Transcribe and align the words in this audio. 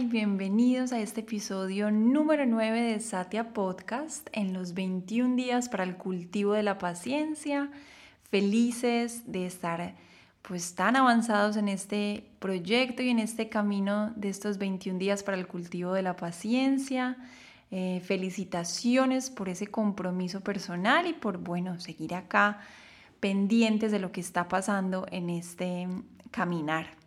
Bienvenidos 0.00 0.90
a 0.92 1.00
este 1.00 1.20
episodio 1.20 1.90
número 1.90 2.46
9 2.46 2.80
de 2.80 3.00
Satya 3.00 3.52
Podcast 3.52 4.26
en 4.32 4.54
los 4.54 4.72
21 4.72 5.36
días 5.36 5.68
para 5.68 5.84
el 5.84 5.96
cultivo 5.96 6.54
de 6.54 6.62
la 6.62 6.78
paciencia. 6.78 7.70
Felices 8.30 9.30
de 9.30 9.44
estar 9.44 9.94
pues 10.40 10.74
tan 10.74 10.96
avanzados 10.96 11.58
en 11.58 11.68
este 11.68 12.24
proyecto 12.38 13.02
y 13.02 13.10
en 13.10 13.18
este 13.18 13.50
camino 13.50 14.14
de 14.16 14.30
estos 14.30 14.56
21 14.56 14.98
días 14.98 15.22
para 15.22 15.36
el 15.36 15.46
cultivo 15.46 15.92
de 15.92 16.02
la 16.02 16.16
paciencia. 16.16 17.18
Eh, 17.70 18.00
felicitaciones 18.02 19.28
por 19.28 19.50
ese 19.50 19.66
compromiso 19.66 20.40
personal 20.40 21.06
y 21.06 21.12
por, 21.12 21.36
bueno, 21.36 21.78
seguir 21.80 22.14
acá 22.14 22.60
pendientes 23.20 23.92
de 23.92 23.98
lo 23.98 24.10
que 24.10 24.22
está 24.22 24.48
pasando 24.48 25.06
en 25.10 25.28
este 25.28 25.86
caminar. 26.30 27.01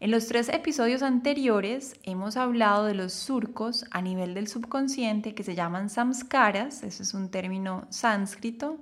En 0.00 0.12
los 0.12 0.28
tres 0.28 0.48
episodios 0.48 1.02
anteriores 1.02 1.98
hemos 2.04 2.36
hablado 2.36 2.84
de 2.84 2.94
los 2.94 3.12
surcos 3.12 3.84
a 3.90 4.00
nivel 4.00 4.32
del 4.32 4.46
subconsciente 4.46 5.34
que 5.34 5.42
se 5.42 5.56
llaman 5.56 5.90
samskaras, 5.90 6.84
ese 6.84 7.02
es 7.02 7.14
un 7.14 7.30
término 7.30 7.84
sánscrito, 7.90 8.78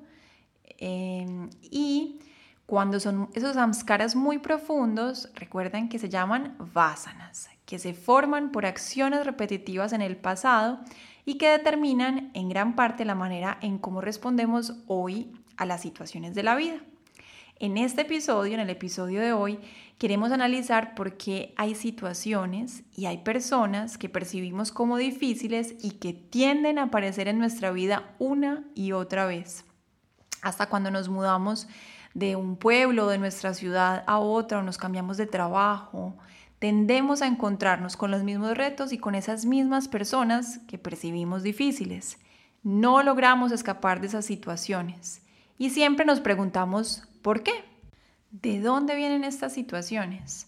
em, 0.77 1.49
y 1.63 2.21
cuando 2.67 3.01
son 3.01 3.31
esos 3.33 3.55
samskaras 3.55 4.15
muy 4.15 4.39
profundos, 4.39 5.31
recuerden 5.35 5.89
que 5.89 5.99
se 5.99 6.11
llaman 6.11 6.55
vasanas, 6.75 7.49
que 7.65 7.79
se 7.79 7.95
forman 7.95 8.53
por 8.53 8.67
acciones 8.67 9.25
repetitivas 9.25 9.95
en 9.95 10.03
el 10.03 10.19
pasado 10.19 10.81
y 11.25 11.39
que 11.39 11.49
determinan 11.49 12.31
en 12.35 12.51
gran 12.51 12.77
parte 12.77 13.07
la 13.07 13.15
manera 13.15 13.57
en 13.63 13.79
cómo 13.79 14.03
respondemos 14.03 14.75
hoy 14.87 15.33
a 15.57 15.65
las 15.65 15.81
situaciones 15.81 16.35
de 16.35 16.43
la 16.43 16.57
vida. 16.57 16.77
En 17.59 17.79
este 17.79 18.03
episodio, 18.03 18.53
en 18.53 18.61
el 18.61 18.69
episodio 18.69 19.23
de 19.23 19.33
hoy, 19.33 19.59
queremos 19.97 20.31
analizar 20.31 20.95
por 20.95 21.17
qué 21.17 21.55
hay 21.57 21.75
situaciones 21.75 22.83
y 22.95 23.07
hay 23.07 23.19
personas 23.19 23.97
que 23.97 24.11
percibimos 24.11 24.71
como 24.71 24.99
difíciles 24.99 25.75
y 25.83 25.93
que 25.93 26.13
tienden 26.13 26.79
a 26.79 26.85
aparecer 26.85 27.29
en 27.29 27.39
nuestra 27.39 27.71
vida 27.71 28.15
una 28.19 28.65
y 28.75 28.93
otra 28.93 29.25
vez. 29.25 29.65
Hasta 30.43 30.67
cuando 30.67 30.91
nos 30.91 31.09
mudamos 31.09 31.67
de 32.13 32.37
un 32.37 32.59
pueblo, 32.59 33.09
de 33.09 33.17
nuestra 33.17 33.55
ciudad 33.55 34.05
a 34.07 34.19
otra, 34.19 34.59
o 34.59 34.63
nos 34.63 34.77
cambiamos 34.77 35.17
de 35.17 35.27
trabajo, 35.27 36.15
tendemos 36.59 37.23
a 37.23 37.27
encontrarnos 37.27 37.97
con 37.97 38.11
los 38.11 38.23
mismos 38.23 38.55
retos 38.55 38.93
y 38.93 38.99
con 38.99 39.15
esas 39.15 39.47
mismas 39.47 39.89
personas 39.89 40.59
que 40.69 40.77
percibimos 40.77 41.43
difíciles. 41.43 42.19
No 42.63 43.03
logramos 43.03 43.51
escapar 43.51 44.03
de 44.03 44.09
esas 44.09 44.27
situaciones 44.27 45.23
y 45.59 45.71
siempre 45.71 46.05
nos 46.05 46.21
preguntamos, 46.21 47.09
¿por 47.27 47.43
qué? 47.43 47.65
¿De 48.31 48.61
dónde 48.61 48.95
vienen 48.95 49.25
estas 49.25 49.53
situaciones? 49.53 50.47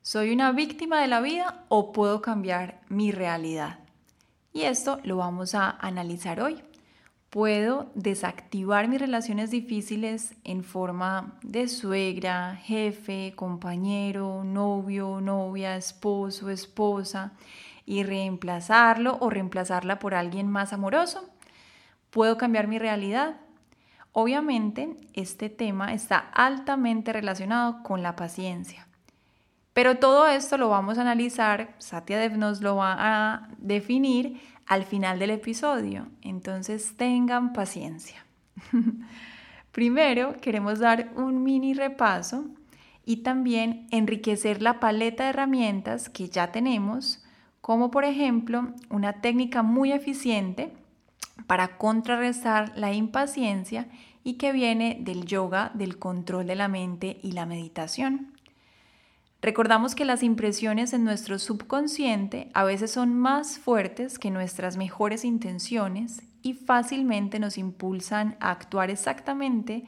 ¿Soy 0.00 0.32
una 0.32 0.52
víctima 0.52 1.00
de 1.00 1.08
la 1.08 1.20
vida 1.20 1.64
o 1.68 1.90
puedo 1.90 2.22
cambiar 2.22 2.82
mi 2.88 3.10
realidad? 3.10 3.80
Y 4.52 4.62
esto 4.62 5.00
lo 5.02 5.16
vamos 5.16 5.56
a 5.56 5.70
analizar 5.70 6.40
hoy 6.40 6.62
puedo 7.30 7.90
desactivar 7.96 8.86
mis 8.86 9.00
relaciones 9.00 9.50
difíciles 9.50 10.36
en 10.44 10.62
forma 10.62 11.36
de 11.42 11.66
suegra, 11.66 12.54
jefe, 12.62 13.32
compañero, 13.34 14.44
novio, 14.44 15.20
novia, 15.20 15.74
esposo, 15.74 16.48
esposa 16.48 17.32
y 17.86 18.04
reemplazarlo 18.04 19.18
o 19.20 19.30
reemplazarla 19.30 19.98
por 19.98 20.14
alguien 20.14 20.48
más 20.48 20.72
amoroso. 20.72 21.28
Puedo 22.10 22.38
cambiar 22.38 22.68
mi 22.68 22.78
realidad. 22.78 23.40
Obviamente, 24.16 24.96
este 25.12 25.50
tema 25.50 25.92
está 25.92 26.18
altamente 26.18 27.12
relacionado 27.12 27.82
con 27.82 28.04
la 28.04 28.14
paciencia. 28.14 28.86
Pero 29.72 29.96
todo 29.96 30.28
esto 30.28 30.56
lo 30.56 30.68
vamos 30.68 30.98
a 30.98 31.00
analizar, 31.00 31.74
Satya 31.78 32.20
Dev 32.20 32.38
nos 32.38 32.60
lo 32.60 32.76
va 32.76 32.94
a 32.96 33.48
definir 33.58 34.40
al 34.66 34.84
final 34.84 35.18
del 35.18 35.30
episodio, 35.30 36.06
entonces 36.22 36.96
tengan 36.96 37.52
paciencia. 37.52 38.24
Primero 39.72 40.36
queremos 40.40 40.78
dar 40.78 41.10
un 41.16 41.42
mini 41.42 41.74
repaso 41.74 42.44
y 43.04 43.24
también 43.24 43.88
enriquecer 43.90 44.62
la 44.62 44.78
paleta 44.78 45.24
de 45.24 45.30
herramientas 45.30 46.08
que 46.08 46.28
ya 46.28 46.52
tenemos, 46.52 47.24
como 47.60 47.90
por 47.90 48.04
ejemplo 48.04 48.68
una 48.90 49.14
técnica 49.14 49.64
muy 49.64 49.90
eficiente 49.90 50.72
para 51.46 51.76
contrarrestar 51.78 52.72
la 52.76 52.92
impaciencia 52.92 53.88
y 54.22 54.34
que 54.34 54.52
viene 54.52 54.98
del 55.00 55.26
yoga, 55.26 55.70
del 55.74 55.98
control 55.98 56.46
de 56.46 56.54
la 56.54 56.68
mente 56.68 57.18
y 57.22 57.32
la 57.32 57.46
meditación. 57.46 58.32
Recordamos 59.42 59.94
que 59.94 60.06
las 60.06 60.22
impresiones 60.22 60.94
en 60.94 61.04
nuestro 61.04 61.38
subconsciente 61.38 62.50
a 62.54 62.64
veces 62.64 62.90
son 62.92 63.14
más 63.14 63.58
fuertes 63.58 64.18
que 64.18 64.30
nuestras 64.30 64.78
mejores 64.78 65.22
intenciones 65.22 66.22
y 66.40 66.54
fácilmente 66.54 67.38
nos 67.38 67.58
impulsan 67.58 68.38
a 68.40 68.50
actuar 68.50 68.88
exactamente 68.88 69.84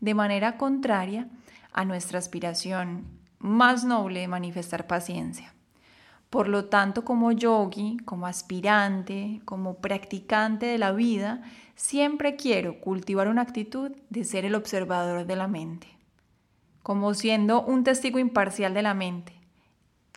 de 0.00 0.14
manera 0.14 0.58
contraria 0.58 1.28
a 1.72 1.86
nuestra 1.86 2.18
aspiración 2.18 3.06
más 3.38 3.84
noble 3.84 4.20
de 4.20 4.28
manifestar 4.28 4.86
paciencia. 4.86 5.54
Por 6.30 6.48
lo 6.48 6.66
tanto, 6.66 7.04
como 7.04 7.32
yogi, 7.32 7.96
como 8.04 8.26
aspirante, 8.26 9.40
como 9.44 9.76
practicante 9.76 10.66
de 10.66 10.78
la 10.78 10.92
vida, 10.92 11.42
siempre 11.74 12.36
quiero 12.36 12.80
cultivar 12.80 13.28
una 13.28 13.42
actitud 13.42 13.92
de 14.10 14.24
ser 14.24 14.44
el 14.44 14.54
observador 14.54 15.26
de 15.26 15.36
la 15.36 15.48
mente 15.48 15.98
como 16.88 17.12
siendo 17.12 17.60
un 17.60 17.84
testigo 17.84 18.18
imparcial 18.18 18.72
de 18.72 18.80
la 18.80 18.94
mente, 18.94 19.34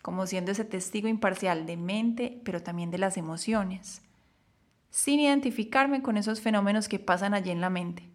como 0.00 0.26
siendo 0.26 0.52
ese 0.52 0.64
testigo 0.64 1.06
imparcial 1.06 1.66
de 1.66 1.76
mente, 1.76 2.40
pero 2.44 2.62
también 2.62 2.90
de 2.90 2.96
las 2.96 3.18
emociones, 3.18 4.00
sin 4.88 5.20
identificarme 5.20 6.00
con 6.00 6.16
esos 6.16 6.40
fenómenos 6.40 6.88
que 6.88 6.98
pasan 6.98 7.34
allí 7.34 7.50
en 7.50 7.60
la 7.60 7.68
mente. 7.68 8.08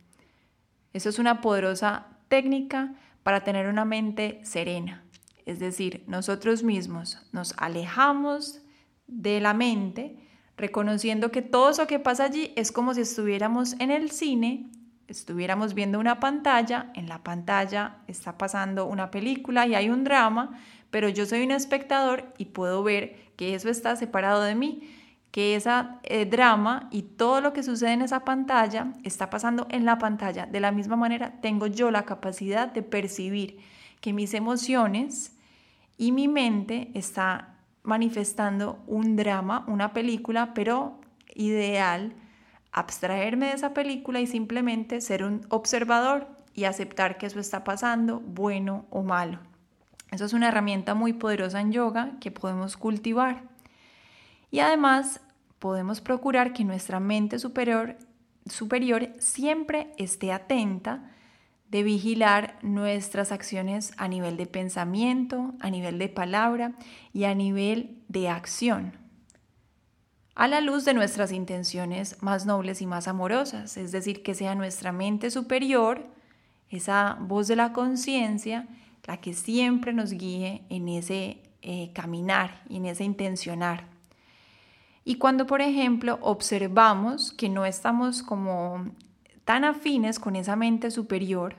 Eso 0.91 1.07
es 1.07 1.19
una 1.19 1.39
poderosa 1.39 2.07
técnica 2.29 2.95
para 3.21 3.43
tener 3.43 3.67
una 3.67 3.85
mente 3.85 4.39
serena, 4.41 5.03
es 5.47 5.59
decir, 5.59 6.03
nosotros 6.07 6.61
mismos 6.61 7.17
nos 7.31 7.55
alejamos 7.57 8.61
de 9.07 9.39
la 9.39 9.53
mente, 9.53 10.15
reconociendo 10.55 11.31
que 11.31 11.41
todo 11.41 11.71
eso 11.71 11.87
que 11.87 11.99
pasa 11.99 12.25
allí 12.25 12.53
es 12.55 12.71
como 12.71 12.93
si 12.93 13.01
estuviéramos 13.01 13.73
en 13.79 13.89
el 13.89 14.11
cine 14.11 14.69
estuviéramos 15.07 15.73
viendo 15.73 15.99
una 15.99 16.19
pantalla, 16.19 16.91
en 16.93 17.07
la 17.07 17.23
pantalla 17.23 17.97
está 18.07 18.37
pasando 18.37 18.85
una 18.85 19.09
película 19.09 19.65
y 19.65 19.75
hay 19.75 19.89
un 19.89 20.03
drama, 20.03 20.59
pero 20.91 21.09
yo 21.09 21.25
soy 21.25 21.43
un 21.43 21.51
espectador 21.51 22.33
y 22.37 22.45
puedo 22.45 22.83
ver 22.83 23.31
que 23.35 23.55
eso 23.55 23.69
está 23.69 23.95
separado 23.95 24.41
de 24.41 24.55
mí, 24.55 24.89
que 25.31 25.55
ese 25.55 25.69
eh, 26.03 26.25
drama 26.25 26.89
y 26.91 27.03
todo 27.03 27.41
lo 27.41 27.53
que 27.53 27.63
sucede 27.63 27.93
en 27.93 28.01
esa 28.01 28.25
pantalla 28.25 28.93
está 29.03 29.29
pasando 29.29 29.67
en 29.69 29.85
la 29.85 29.97
pantalla. 29.97 30.45
De 30.45 30.59
la 30.59 30.71
misma 30.71 30.95
manera, 30.95 31.39
tengo 31.41 31.67
yo 31.67 31.91
la 31.91 32.03
capacidad 32.03 32.71
de 32.71 32.83
percibir 32.83 33.59
que 34.01 34.13
mis 34.13 34.33
emociones 34.33 35.36
y 35.97 36.11
mi 36.11 36.27
mente 36.27 36.91
está 36.93 37.55
manifestando 37.83 38.79
un 38.85 39.15
drama, 39.15 39.65
una 39.67 39.93
película, 39.93 40.53
pero 40.53 40.99
ideal 41.33 42.13
abstraerme 42.71 43.47
de 43.47 43.53
esa 43.53 43.73
película 43.73 44.19
y 44.19 44.27
simplemente 44.27 45.01
ser 45.01 45.23
un 45.23 45.45
observador 45.49 46.27
y 46.53 46.65
aceptar 46.65 47.17
que 47.17 47.25
eso 47.25 47.39
está 47.39 47.63
pasando, 47.63 48.19
bueno 48.19 48.85
o 48.89 49.03
malo. 49.03 49.39
Eso 50.11 50.25
es 50.25 50.33
una 50.33 50.49
herramienta 50.49 50.93
muy 50.93 51.13
poderosa 51.13 51.59
en 51.59 51.71
yoga 51.71 52.11
que 52.19 52.31
podemos 52.31 52.77
cultivar. 52.77 53.43
Y 54.51 54.59
además 54.59 55.21
podemos 55.59 56.01
procurar 56.01 56.53
que 56.53 56.63
nuestra 56.63 56.99
mente 56.99 57.39
superior, 57.39 57.97
superior 58.45 59.09
siempre 59.17 59.91
esté 59.97 60.31
atenta 60.31 61.11
de 61.69 61.83
vigilar 61.83 62.57
nuestras 62.61 63.31
acciones 63.31 63.93
a 63.97 64.07
nivel 64.07 64.37
de 64.37 64.45
pensamiento, 64.45 65.53
a 65.59 65.69
nivel 65.69 65.99
de 65.99 66.09
palabra 66.09 66.73
y 67.13 67.25
a 67.25 67.35
nivel 67.35 67.97
de 68.07 68.29
acción 68.29 69.07
a 70.37 70.47
la 70.47 70.61
luz 70.61 70.85
de 70.85 70.93
nuestras 70.93 71.31
intenciones 71.31 72.21
más 72.21 72.45
nobles 72.45 72.83
y 72.83 72.85
más 72.85 73.07
amorosas, 73.07 73.75
es 73.75 73.91
decir, 73.91 74.21
que 74.21 74.35
sea 74.35 74.53
nuestra 74.53 74.91
mente 74.91 75.31
superior, 75.31 76.05
esa 76.69 77.17
voz 77.19 77.47
de 77.47 77.55
la 77.55 77.73
conciencia, 77.73 78.67
la 79.07 79.17
que 79.17 79.33
siempre 79.33 79.93
nos 79.93 80.11
guíe 80.11 80.61
en 80.69 80.89
ese 80.89 81.41
eh, 81.63 81.91
caminar 81.93 82.61
y 82.69 82.75
en 82.77 82.85
ese 82.85 83.03
intencionar. 83.03 83.87
Y 85.03 85.15
cuando, 85.15 85.47
por 85.47 85.61
ejemplo, 85.61 86.19
observamos 86.21 87.31
que 87.31 87.49
no 87.49 87.65
estamos 87.65 88.21
como 88.21 88.91
tan 89.47 89.63
afines 89.63 90.19
con 90.19 90.35
esa 90.35 90.57
mente 90.57 90.91
superior 90.91 91.55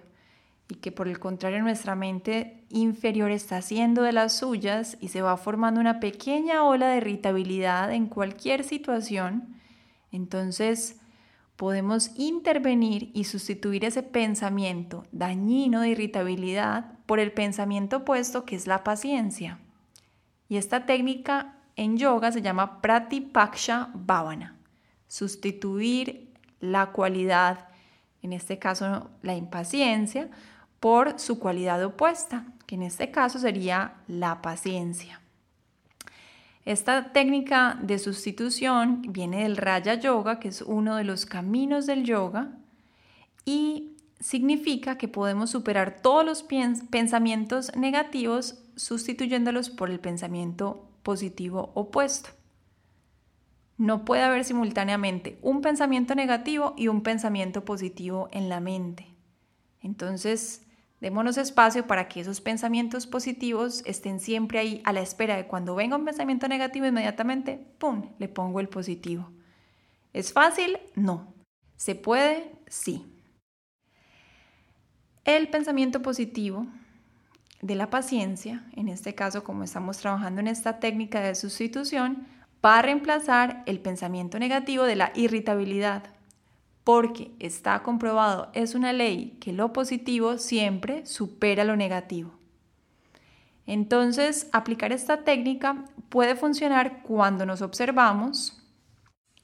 y 0.69 0.75
que 0.75 0.93
por 0.93 1.08
el 1.08 1.19
contrario 1.19 1.62
nuestra 1.62 1.94
mente 1.94 2.62
inferior 2.69 3.31
está 3.31 3.56
haciendo 3.56 4.02
de 4.02 4.12
las 4.12 4.37
suyas 4.37 4.99
y 5.00 5.08
se 5.08 5.23
va 5.23 5.38
formando 5.38 5.81
una 5.81 5.99
pequeña 5.99 6.64
ola 6.64 6.88
de 6.88 6.99
irritabilidad 6.99 7.90
en 7.94 8.05
cualquier 8.05 8.62
situación, 8.62 9.56
entonces 10.12 11.00
podemos 11.56 12.11
intervenir 12.17 13.11
y 13.14 13.25
sustituir 13.25 13.87
ese 13.87 14.02
pensamiento 14.02 15.06
dañino 15.11 15.81
de 15.81 15.88
irritabilidad 15.88 16.93
por 17.06 17.20
el 17.20 17.32
pensamiento 17.32 17.96
opuesto 17.96 18.44
que 18.44 18.55
es 18.55 18.67
la 18.67 18.84
paciencia. 18.84 19.61
Y 20.46 20.58
esta 20.58 20.84
técnica 20.84 21.56
en 21.75 21.96
yoga 21.96 22.32
se 22.32 22.43
llama 22.43 22.82
Pratipaksha 22.82 23.88
Bhavana, 23.94 24.58
sustituir 25.06 26.34
la 26.61 26.93
cualidad, 26.93 27.69
en 28.23 28.32
este 28.32 28.59
caso 28.59 29.11
la 29.23 29.35
impaciencia, 29.35 30.29
por 30.81 31.19
su 31.19 31.38
cualidad 31.38 31.82
opuesta, 31.85 32.47
que 32.67 32.76
en 32.76 32.82
este 32.82 33.11
caso 33.11 33.38
sería 33.38 33.94
la 34.06 34.43
paciencia. 34.43 35.20
Esta 36.65 37.12
técnica 37.12 37.79
de 37.82 37.99
sustitución 37.99 39.03
viene 39.09 39.43
del 39.43 39.56
Raya 39.56 39.94
Yoga, 39.94 40.38
que 40.38 40.49
es 40.49 40.62
uno 40.62 40.97
de 40.97 41.05
los 41.05 41.25
caminos 41.25 41.87
del 41.87 42.05
yoga, 42.05 42.50
y 43.44 43.97
significa 44.20 44.99
que 44.99 45.09
podemos 45.09 45.50
superar 45.50 46.03
todos 46.03 46.25
los 46.25 46.44
pensamientos 46.91 47.75
negativos 47.75 48.59
sustituyéndolos 48.76 49.70
por 49.70 49.91
el 49.91 49.99
pensamiento 49.99 50.87
positivo 51.03 51.70
opuesto. 51.75 52.38
No 53.78 54.04
puede 54.04 54.22
haber 54.22 54.44
simultáneamente 54.44 55.38
un 55.40 55.62
pensamiento 55.62 56.14
negativo 56.14 56.75
y 56.76 56.88
un 56.88 57.02
pensamiento 57.02 57.64
positivo 57.64 58.28
en 58.32 58.48
la 58.48 58.60
mente. 58.60 59.14
Entonces, 59.80 60.69
Démonos 61.00 61.38
espacio 61.38 61.86
para 61.86 62.08
que 62.08 62.20
esos 62.20 62.40
pensamientos 62.40 63.06
positivos 63.06 63.82
estén 63.86 64.19
siempre 64.19 64.58
ahí 64.58 64.82
a 64.84 64.92
la 64.92 65.00
espera 65.00 65.36
de 65.36 65.46
cuando 65.46 65.76
venga 65.76 65.96
un 65.96 66.04
pensamiento 66.04 66.48
negativo, 66.48 66.86
inmediatamente, 66.86 67.72
¡pum!, 67.78 68.10
le 68.19 68.28
pongo 68.28 68.58
el 68.58 68.69
positivo. 68.69 69.30
¿Es 70.12 70.32
fácil? 70.32 70.78
No. 70.96 71.34
¿Se 71.76 71.94
puede? 71.94 72.50
Sí. 72.66 73.06
El 75.24 75.48
pensamiento 75.50 76.02
positivo 76.02 76.66
de 77.62 77.76
la 77.76 77.90
paciencia, 77.90 78.64
en 78.74 78.88
este 78.88 79.14
caso 79.14 79.44
como 79.44 79.62
estamos 79.62 79.98
trabajando 79.98 80.40
en 80.40 80.48
esta 80.48 80.81
técnica 80.81 81.20
de 81.20 81.36
sustitución, 81.36 82.26
va 82.64 82.78
a 82.78 82.82
reemplazar 82.82 83.62
el 83.66 83.81
pensamiento 83.81 84.38
negativo 84.38 84.84
de 84.84 84.96
la 84.96 85.12
irritabilidad 85.14 86.05
porque 86.84 87.32
está 87.38 87.82
comprobado, 87.82 88.49
es 88.55 88.75
una 88.75 88.94
ley 88.94 89.37
que 89.40 89.52
lo 89.52 89.75
positivo 89.75 90.38
siempre 90.38 91.05
supera 91.05 91.64
lo 91.64 91.76
negativo. 91.76 92.32
Entonces, 93.66 94.49
aplicar 94.52 94.93
esta 94.93 95.25
técnica 95.25 95.84
puede 96.08 96.34
funcionar 96.34 97.02
cuando 97.02 97.44
nos 97.44 97.60
observamos 97.60 98.62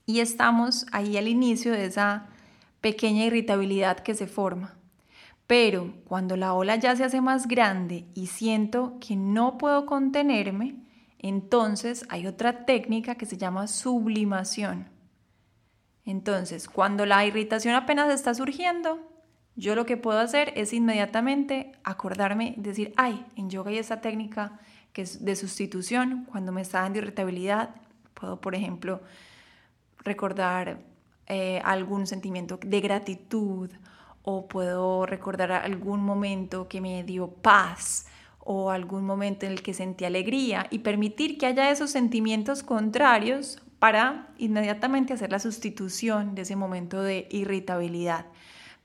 y 0.06 0.20
estamos 0.20 0.86
ahí 0.92 1.18
al 1.18 1.28
inicio 1.28 1.72
de 1.72 1.84
esa 1.84 2.28
pequeña 2.80 3.26
irritabilidad 3.26 3.98
que 3.98 4.14
se 4.14 4.26
forma. 4.26 4.78
Pero 5.46 5.92
cuando 6.06 6.38
la 6.38 6.54
ola 6.54 6.76
ya 6.76 6.96
se 6.96 7.04
hace 7.04 7.20
más 7.20 7.46
grande 7.46 8.06
y 8.14 8.28
siento 8.28 8.96
que 9.00 9.16
no 9.16 9.58
puedo 9.58 9.84
contenerme, 9.84 10.83
entonces 11.24 12.04
hay 12.10 12.26
otra 12.26 12.66
técnica 12.66 13.14
que 13.14 13.24
se 13.24 13.38
llama 13.38 13.66
sublimación. 13.66 14.90
Entonces, 16.04 16.68
cuando 16.68 17.06
la 17.06 17.24
irritación 17.24 17.74
apenas 17.74 18.12
está 18.12 18.34
surgiendo, 18.34 18.98
yo 19.56 19.74
lo 19.74 19.86
que 19.86 19.96
puedo 19.96 20.18
hacer 20.18 20.52
es 20.54 20.74
inmediatamente 20.74 21.72
acordarme, 21.82 22.52
decir, 22.58 22.92
ay, 22.98 23.24
en 23.36 23.48
yoga 23.48 23.70
hay 23.70 23.78
esa 23.78 24.02
técnica 24.02 24.60
que 24.92 25.00
es 25.00 25.24
de 25.24 25.34
sustitución, 25.34 26.26
cuando 26.30 26.52
me 26.52 26.60
está 26.60 26.82
dando 26.82 26.98
irritabilidad, 26.98 27.74
puedo, 28.12 28.38
por 28.38 28.54
ejemplo, 28.54 29.00
recordar 30.00 30.80
eh, 31.26 31.62
algún 31.64 32.06
sentimiento 32.06 32.58
de 32.62 32.80
gratitud 32.82 33.70
o 34.20 34.46
puedo 34.46 35.06
recordar 35.06 35.52
algún 35.52 36.04
momento 36.04 36.68
que 36.68 36.82
me 36.82 37.02
dio 37.02 37.28
paz 37.28 38.08
o 38.44 38.70
algún 38.70 39.04
momento 39.04 39.46
en 39.46 39.52
el 39.52 39.62
que 39.62 39.74
sentí 39.74 40.04
alegría 40.04 40.66
y 40.70 40.80
permitir 40.80 41.38
que 41.38 41.46
haya 41.46 41.70
esos 41.70 41.90
sentimientos 41.90 42.62
contrarios 42.62 43.62
para 43.78 44.28
inmediatamente 44.38 45.12
hacer 45.12 45.30
la 45.30 45.38
sustitución 45.38 46.34
de 46.34 46.42
ese 46.42 46.56
momento 46.56 47.02
de 47.02 47.26
irritabilidad. 47.30 48.26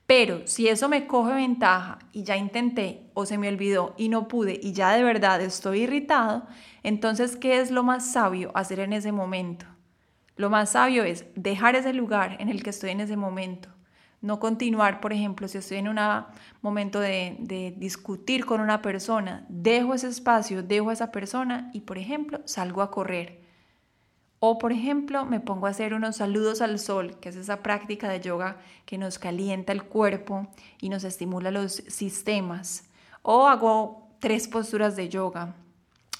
Pero 0.06 0.46
si 0.46 0.66
eso 0.66 0.88
me 0.88 1.06
coge 1.06 1.34
ventaja 1.34 2.00
y 2.12 2.24
ya 2.24 2.36
intenté 2.36 3.08
o 3.14 3.26
se 3.26 3.38
me 3.38 3.48
olvidó 3.48 3.94
y 3.96 4.08
no 4.08 4.26
pude 4.26 4.58
y 4.60 4.72
ya 4.72 4.90
de 4.90 5.04
verdad 5.04 5.40
estoy 5.40 5.82
irritado, 5.82 6.48
entonces, 6.82 7.36
¿qué 7.36 7.60
es 7.60 7.70
lo 7.70 7.84
más 7.84 8.12
sabio 8.12 8.50
hacer 8.54 8.80
en 8.80 8.92
ese 8.92 9.12
momento? 9.12 9.66
Lo 10.34 10.50
más 10.50 10.72
sabio 10.72 11.04
es 11.04 11.26
dejar 11.36 11.76
ese 11.76 11.92
lugar 11.92 12.36
en 12.40 12.48
el 12.48 12.62
que 12.62 12.70
estoy 12.70 12.90
en 12.90 13.00
ese 13.00 13.16
momento. 13.16 13.68
No 14.20 14.38
continuar, 14.38 15.00
por 15.00 15.12
ejemplo, 15.12 15.48
si 15.48 15.58
estoy 15.58 15.78
en 15.78 15.88
un 15.88 15.98
momento 16.60 17.00
de, 17.00 17.74
discutir 17.76 18.44
con 18.44 18.60
una 18.60 18.82
persona, 18.82 19.46
dejo 19.48 19.94
ese 19.94 20.08
espacio, 20.08 20.62
dejo 20.62 20.90
a 20.90 20.92
esa 20.92 21.10
persona 21.10 21.70
y, 21.72 21.80
por 21.80 21.96
ejemplo, 21.96 22.40
salgo 22.44 22.82
a 22.82 22.90
correr 22.90 23.40
o, 24.42 24.56
por 24.56 24.72
ejemplo, 24.72 25.26
me 25.26 25.38
pongo 25.38 25.66
a 25.66 25.70
hacer 25.70 25.92
unos 25.92 26.16
saludos 26.16 26.62
al 26.62 26.78
sol, 26.78 27.18
que 27.20 27.28
es 27.28 27.36
esa 27.36 27.62
práctica 27.62 28.08
de 28.08 28.20
yoga 28.20 28.56
que 28.86 28.96
nos 28.96 29.18
calienta 29.18 29.72
el 29.72 29.84
cuerpo 29.84 30.48
y 30.80 30.88
nos 30.88 31.04
estimula 31.04 31.50
los 31.50 31.72
sistemas. 31.72 32.88
O 33.20 33.46
hago 33.46 34.08
tres 34.18 34.48
posturas 34.48 34.96
de 34.96 35.10
yoga. 35.10 35.54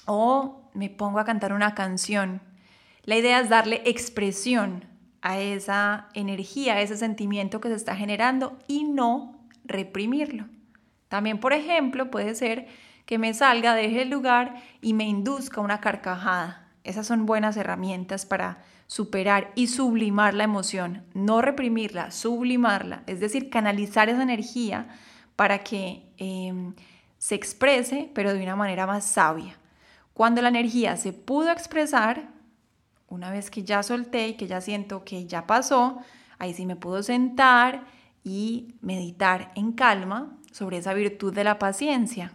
O 0.05 0.69
me 0.75 0.91
pongo 0.91 1.17
a 1.17 1.25
cantar 1.25 1.51
una 1.51 1.73
canción. 1.73 2.41
La 3.05 3.17
idea 3.17 3.39
es 3.39 3.49
darle 3.49 3.81
expresión 3.85 4.85
a 5.21 5.39
esa 5.39 6.09
energía, 6.13 6.73
a 6.73 6.81
ese 6.81 6.97
sentimiento 6.97 7.61
que 7.61 7.69
se 7.69 7.75
está 7.75 7.95
generando 7.95 8.57
y 8.67 8.83
no 8.83 9.39
reprimirlo. 9.65 10.45
También, 11.07 11.39
por 11.39 11.53
ejemplo, 11.53 12.09
puede 12.09 12.35
ser 12.35 12.67
que 13.05 13.17
me 13.17 13.33
salga, 13.33 13.75
deje 13.75 14.03
el 14.03 14.09
lugar 14.09 14.55
y 14.81 14.93
me 14.93 15.05
induzca 15.05 15.61
una 15.61 15.81
carcajada 15.81 16.61
esas 16.83 17.05
son 17.05 17.25
buenas 17.25 17.57
herramientas 17.57 18.25
para 18.25 18.59
superar 18.87 19.51
y 19.55 19.67
sublimar 19.67 20.33
la 20.33 20.43
emoción, 20.43 21.03
no 21.13 21.41
reprimirla, 21.41 22.11
sublimarla, 22.11 23.03
es 23.07 23.19
decir, 23.19 23.49
canalizar 23.49 24.09
esa 24.09 24.23
energía 24.23 24.87
para 25.35 25.59
que 25.59 26.03
em, 26.17 26.73
se 27.17 27.35
exprese, 27.35 28.09
pero 28.13 28.33
de 28.33 28.41
una 28.41 28.55
manera 28.55 28.87
más 28.87 29.05
sabia. 29.05 29.57
Cuando 30.13 30.41
la 30.41 30.49
energía 30.49 30.97
se 30.97 31.13
pudo 31.13 31.51
expresar, 31.51 32.29
una 33.11 33.29
vez 33.29 33.51
que 33.51 33.63
ya 33.63 33.83
solté 33.83 34.29
y 34.29 34.33
que 34.35 34.47
ya 34.47 34.61
siento 34.61 35.03
que 35.03 35.25
ya 35.25 35.45
pasó, 35.45 35.99
ahí 36.39 36.53
sí 36.53 36.65
me 36.65 36.77
puedo 36.77 37.03
sentar 37.03 37.83
y 38.23 38.75
meditar 38.81 39.51
en 39.55 39.73
calma 39.73 40.37
sobre 40.51 40.77
esa 40.77 40.93
virtud 40.93 41.33
de 41.33 41.43
la 41.43 41.59
paciencia. 41.59 42.31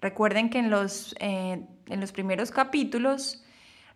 Recuerden 0.00 0.50
que 0.50 0.60
en 0.60 0.70
los, 0.70 1.14
eh, 1.18 1.66
en 1.86 2.00
los 2.00 2.12
primeros 2.12 2.52
capítulos 2.52 3.44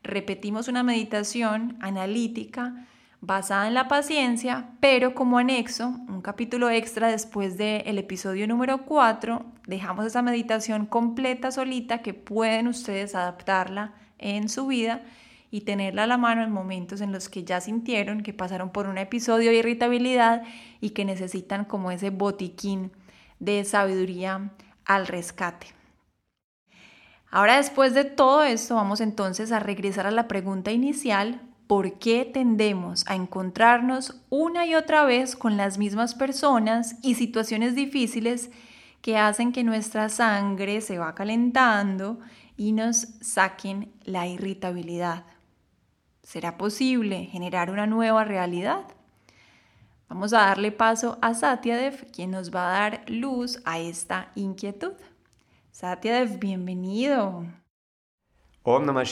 repetimos 0.03 0.67
una 0.67 0.83
meditación 0.83 1.79
analítica 1.81 2.89
basada 3.21 3.69
en 3.69 3.75
la 3.75 3.87
paciencia, 3.87 4.71
pero 4.81 5.15
como 5.15 5.39
anexo, 5.39 5.87
un 6.09 6.21
capítulo 6.21 6.69
extra 6.69 7.07
después 7.07 7.57
del 7.57 7.97
episodio 7.99 8.49
número 8.49 8.85
4, 8.85 9.45
dejamos 9.69 10.07
esa 10.07 10.23
meditación 10.23 10.87
completa 10.87 11.53
solita 11.53 12.03
que 12.03 12.15
pueden 12.15 12.67
ustedes 12.67 13.15
adaptarla 13.15 13.95
en 14.19 14.49
su 14.49 14.67
vida 14.67 15.03
y 15.53 15.61
tenerla 15.61 16.05
a 16.05 16.07
la 16.07 16.17
mano 16.17 16.43
en 16.43 16.51
momentos 16.51 17.03
en 17.03 17.13
los 17.13 17.29
que 17.29 17.45
ya 17.45 17.61
sintieron 17.61 18.23
que 18.23 18.33
pasaron 18.33 18.71
por 18.71 18.87
un 18.87 18.97
episodio 18.97 19.51
de 19.51 19.59
irritabilidad 19.59 20.43
y 20.81 20.91
que 20.91 21.05
necesitan 21.05 21.67
como 21.67 21.91
ese 21.91 22.09
botiquín 22.09 22.91
de 23.39 23.63
sabiduría 23.65 24.51
al 24.87 25.07
rescate. 25.07 25.67
Ahora 27.31 27.59
después 27.59 27.93
de 27.93 28.05
todo 28.05 28.43
esto 28.43 28.77
vamos 28.77 29.03
entonces 29.03 29.53
a 29.53 29.59
regresar 29.59 30.07
a 30.07 30.11
la 30.11 30.27
pregunta 30.27 30.73
inicial, 30.73 31.43
¿por 31.67 31.99
qué 31.99 32.25
tendemos 32.25 33.05
a 33.07 33.15
encontrarnos 33.15 34.23
una 34.31 34.65
y 34.65 34.75
otra 34.75 35.05
vez 35.05 35.37
con 35.37 35.59
las 35.59 35.77
mismas 35.77 36.15
personas 36.15 36.97
y 37.03 37.15
situaciones 37.15 37.75
difíciles 37.75 38.51
que 39.03 39.19
hacen 39.19 39.53
que 39.53 39.65
nuestra 39.65 40.09
sangre 40.09 40.81
se 40.81 40.97
va 40.97 41.15
calentando 41.15 42.21
y 42.57 42.73
nos 42.73 43.09
saquen 43.21 43.93
la 44.05 44.27
irritabilidad? 44.27 45.25
¿Será 46.23 46.57
posible 46.57 47.25
generar 47.25 47.69
una 47.69 47.87
nueva 47.87 48.25
realidad? 48.25 48.87
Vamos 50.09 50.33
a 50.33 50.43
darle 50.43 50.71
paso 50.71 51.19
a 51.21 51.35
Satyadev, 51.35 52.13
quien 52.13 52.31
nos 52.31 52.55
va 52.55 52.69
a 52.69 52.79
dar 52.79 53.05
luz 53.09 53.61
a 53.65 53.81
esta 53.81 54.31
inquietud. 54.37 54.93
Satyadev, 55.73 56.39
bienvenido. 56.39 57.45
Om 58.63 58.85
Namah 58.85 59.03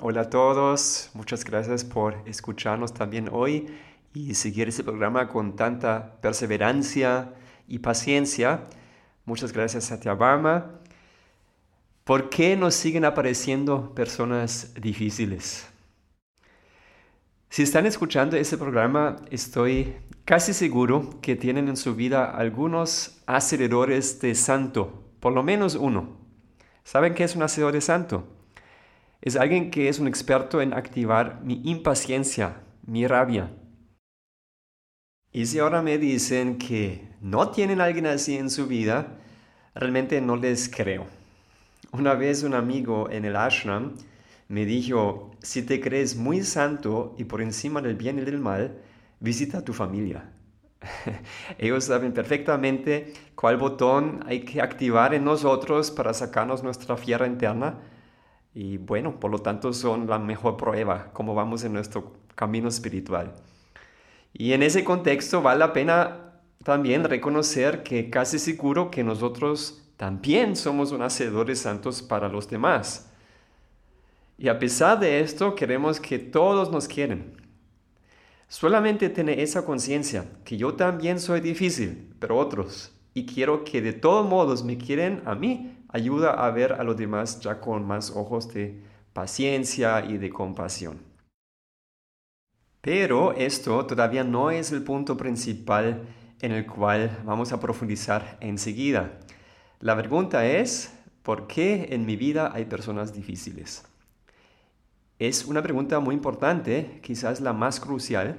hola 0.00 0.20
a 0.20 0.30
todos, 0.30 1.10
muchas 1.14 1.44
gracias 1.44 1.82
por 1.82 2.22
escucharnos 2.24 2.94
también 2.94 3.28
hoy 3.32 3.66
y 4.14 4.34
seguir 4.34 4.68
ese 4.68 4.84
programa 4.84 5.26
con 5.28 5.56
tanta 5.56 6.20
perseverancia 6.20 7.34
y 7.66 7.80
paciencia. 7.80 8.68
Muchas 9.24 9.52
gracias, 9.52 9.86
Satyabama. 9.86 10.70
¿Por 12.04 12.30
qué 12.30 12.56
nos 12.56 12.74
siguen 12.74 13.04
apareciendo 13.04 13.92
personas 13.92 14.72
difíciles? 14.74 15.68
Si 17.50 17.62
están 17.62 17.86
escuchando 17.86 18.36
ese 18.36 18.58
programa, 18.58 19.16
estoy 19.30 19.96
casi 20.26 20.52
seguro 20.52 21.18
que 21.22 21.34
tienen 21.34 21.68
en 21.68 21.78
su 21.78 21.94
vida 21.94 22.30
algunos 22.30 23.22
aceleradores 23.26 24.20
de 24.20 24.34
santo, 24.34 25.12
por 25.18 25.32
lo 25.32 25.42
menos 25.42 25.74
uno. 25.74 26.18
¿Saben 26.84 27.14
qué 27.14 27.24
es 27.24 27.34
un 27.34 27.42
hacedor 27.42 27.72
de 27.72 27.80
santo? 27.80 28.28
Es 29.22 29.36
alguien 29.36 29.70
que 29.70 29.88
es 29.88 29.98
un 29.98 30.08
experto 30.08 30.60
en 30.60 30.74
activar 30.74 31.40
mi 31.42 31.62
impaciencia, 31.64 32.60
mi 32.86 33.06
rabia. 33.06 33.50
Y 35.32 35.46
si 35.46 35.58
ahora 35.58 35.80
me 35.80 35.96
dicen 35.96 36.58
que 36.58 37.08
no 37.22 37.50
tienen 37.50 37.80
alguien 37.80 38.06
así 38.06 38.36
en 38.36 38.50
su 38.50 38.66
vida, 38.66 39.18
realmente 39.74 40.20
no 40.20 40.36
les 40.36 40.68
creo. 40.68 41.06
Una 41.92 42.12
vez 42.12 42.42
un 42.42 42.52
amigo 42.52 43.08
en 43.10 43.24
el 43.24 43.36
ashram 43.36 43.94
me 44.48 44.64
dijo, 44.64 45.30
si 45.42 45.62
te 45.62 45.80
crees 45.80 46.16
muy 46.16 46.42
santo 46.42 47.14
y 47.18 47.24
por 47.24 47.42
encima 47.42 47.80
del 47.82 47.96
bien 47.96 48.18
y 48.18 48.22
del 48.22 48.38
mal, 48.38 48.78
visita 49.20 49.58
a 49.58 49.64
tu 49.64 49.74
familia. 49.74 50.32
Ellos 51.58 51.84
saben 51.84 52.12
perfectamente 52.12 53.12
cuál 53.34 53.58
botón 53.58 54.24
hay 54.26 54.40
que 54.40 54.62
activar 54.62 55.14
en 55.14 55.24
nosotros 55.24 55.90
para 55.90 56.14
sacarnos 56.14 56.62
nuestra 56.62 56.96
fiera 56.96 57.26
interna. 57.26 57.78
Y 58.54 58.78
bueno, 58.78 59.20
por 59.20 59.30
lo 59.30 59.38
tanto 59.38 59.72
son 59.72 60.08
la 60.08 60.18
mejor 60.18 60.56
prueba, 60.56 61.10
cómo 61.12 61.34
vamos 61.34 61.64
en 61.64 61.74
nuestro 61.74 62.14
camino 62.34 62.68
espiritual. 62.68 63.34
Y 64.32 64.52
en 64.52 64.62
ese 64.62 64.84
contexto 64.84 65.42
vale 65.42 65.60
la 65.60 65.72
pena 65.72 66.32
también 66.64 67.04
reconocer 67.04 67.82
que 67.82 68.10
casi 68.10 68.38
seguro 68.38 68.90
que 68.90 69.04
nosotros 69.04 69.84
también 69.96 70.56
somos 70.56 70.92
un 70.92 71.02
hacedores 71.02 71.60
santos 71.60 72.02
para 72.02 72.28
los 72.28 72.48
demás. 72.48 73.07
Y 74.38 74.48
a 74.48 74.58
pesar 74.58 74.98
de 75.00 75.20
esto, 75.20 75.54
queremos 75.54 76.00
que 76.00 76.18
todos 76.18 76.70
nos 76.70 76.88
quieren, 76.88 77.38
Solamente 78.50 79.10
tener 79.10 79.40
esa 79.40 79.66
conciencia 79.66 80.24
que 80.42 80.56
yo 80.56 80.72
también 80.72 81.20
soy 81.20 81.40
difícil, 81.40 82.14
pero 82.18 82.38
otros, 82.38 82.94
y 83.12 83.26
quiero 83.26 83.62
que 83.62 83.82
de 83.82 83.92
todos 83.92 84.26
modos 84.26 84.64
me 84.64 84.78
quieren 84.78 85.20
a 85.26 85.34
mí, 85.34 85.76
ayuda 85.88 86.30
a 86.30 86.50
ver 86.50 86.72
a 86.72 86.82
los 86.82 86.96
demás 86.96 87.40
ya 87.40 87.60
con 87.60 87.86
más 87.86 88.10
ojos 88.10 88.48
de 88.54 88.82
paciencia 89.12 90.02
y 90.02 90.16
de 90.16 90.30
compasión. 90.30 91.02
Pero 92.80 93.34
esto 93.34 93.84
todavía 93.84 94.24
no 94.24 94.50
es 94.50 94.72
el 94.72 94.82
punto 94.82 95.18
principal 95.18 96.08
en 96.40 96.52
el 96.52 96.64
cual 96.64 97.18
vamos 97.26 97.52
a 97.52 97.60
profundizar 97.60 98.38
enseguida. 98.40 99.18
La 99.80 99.94
pregunta 99.94 100.46
es, 100.46 100.90
¿por 101.22 101.46
qué 101.46 101.88
en 101.90 102.06
mi 102.06 102.16
vida 102.16 102.50
hay 102.54 102.64
personas 102.64 103.12
difíciles? 103.12 103.84
Es 105.18 105.44
una 105.44 105.62
pregunta 105.62 105.98
muy 106.00 106.14
importante, 106.14 107.00
quizás 107.02 107.40
la 107.40 107.52
más 107.52 107.80
crucial, 107.80 108.38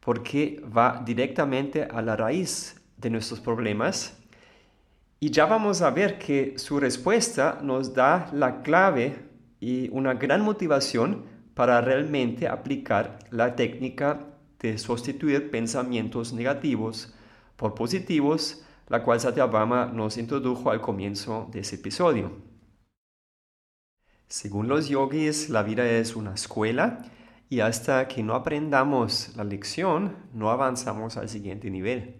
porque 0.00 0.62
va 0.64 1.02
directamente 1.04 1.84
a 1.84 2.00
la 2.00 2.14
raíz 2.14 2.80
de 2.96 3.10
nuestros 3.10 3.40
problemas 3.40 4.16
y 5.18 5.30
ya 5.30 5.46
vamos 5.46 5.80
a 5.80 5.90
ver 5.90 6.18
que 6.18 6.58
su 6.58 6.78
respuesta 6.78 7.58
nos 7.62 7.94
da 7.94 8.30
la 8.32 8.62
clave 8.62 9.18
y 9.58 9.88
una 9.88 10.12
gran 10.14 10.42
motivación 10.42 11.24
para 11.54 11.80
realmente 11.80 12.46
aplicar 12.46 13.18
la 13.30 13.56
técnica 13.56 14.26
de 14.60 14.76
sustituir 14.76 15.50
pensamientos 15.50 16.34
negativos 16.34 17.14
por 17.56 17.74
positivos, 17.74 18.62
la 18.88 19.02
cual 19.02 19.18
Satyabhama 19.18 19.86
nos 19.86 20.18
introdujo 20.18 20.70
al 20.70 20.82
comienzo 20.82 21.48
de 21.50 21.60
ese 21.60 21.76
episodio. 21.76 22.45
Según 24.28 24.66
los 24.66 24.88
yogis, 24.88 25.50
la 25.50 25.62
vida 25.62 25.88
es 25.88 26.16
una 26.16 26.34
escuela 26.34 27.04
y 27.48 27.60
hasta 27.60 28.08
que 28.08 28.24
no 28.24 28.34
aprendamos 28.34 29.36
la 29.36 29.44
lección, 29.44 30.16
no 30.34 30.50
avanzamos 30.50 31.16
al 31.16 31.28
siguiente 31.28 31.70
nivel. 31.70 32.16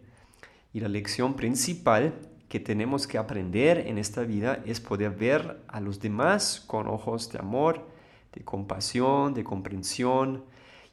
Y 0.72 0.80
la 0.80 0.88
lección 0.88 1.34
principal 1.34 2.14
que 2.48 2.60
tenemos 2.60 3.08
que 3.08 3.18
aprender 3.18 3.78
en 3.88 3.98
esta 3.98 4.22
vida 4.22 4.62
es 4.64 4.80
poder 4.80 5.10
ver 5.10 5.60
a 5.66 5.80
los 5.80 5.98
demás 5.98 6.62
con 6.64 6.86
ojos 6.86 7.32
de 7.32 7.40
amor, 7.40 7.84
de 8.32 8.44
compasión, 8.44 9.34
de 9.34 9.42
comprensión 9.42 10.44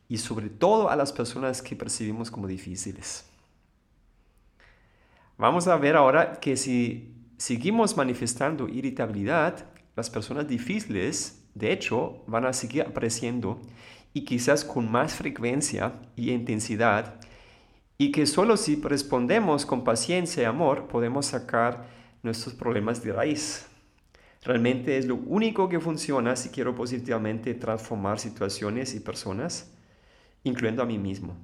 y 0.09 0.17
sobre 0.17 0.49
todo 0.49 0.89
a 0.89 0.95
las 0.95 1.13
personas 1.13 1.61
que 1.61 1.75
percibimos 1.75 2.31
como 2.31 2.47
difíciles. 2.47 3.25
Vamos 5.37 5.67
a 5.67 5.77
ver 5.77 5.95
ahora 5.95 6.39
que 6.39 6.57
si 6.57 7.13
seguimos 7.37 7.97
manifestando 7.97 8.67
irritabilidad, 8.67 9.72
las 9.95 10.09
personas 10.09 10.47
difíciles, 10.47 11.43
de 11.53 11.71
hecho, 11.71 12.23
van 12.27 12.45
a 12.45 12.53
seguir 12.53 12.83
apareciendo 12.83 13.61
y 14.13 14.25
quizás 14.25 14.63
con 14.63 14.91
más 14.91 15.13
frecuencia 15.13 15.93
y 16.15 16.31
intensidad, 16.31 17.19
y 17.97 18.11
que 18.11 18.25
solo 18.25 18.57
si 18.57 18.75
respondemos 18.75 19.65
con 19.65 19.83
paciencia 19.83 20.43
y 20.43 20.45
amor 20.45 20.87
podemos 20.87 21.27
sacar 21.27 21.87
nuestros 22.21 22.53
problemas 22.55 23.03
de 23.03 23.13
raíz. 23.13 23.67
Realmente 24.43 24.97
es 24.97 25.05
lo 25.05 25.15
único 25.15 25.69
que 25.69 25.79
funciona 25.79 26.35
si 26.35 26.49
quiero 26.49 26.75
positivamente 26.75 27.53
transformar 27.53 28.19
situaciones 28.19 28.93
y 28.93 28.99
personas, 28.99 29.71
incluyendo 30.43 30.83
a 30.83 30.85
mí 30.85 30.97
mismo. 30.97 31.37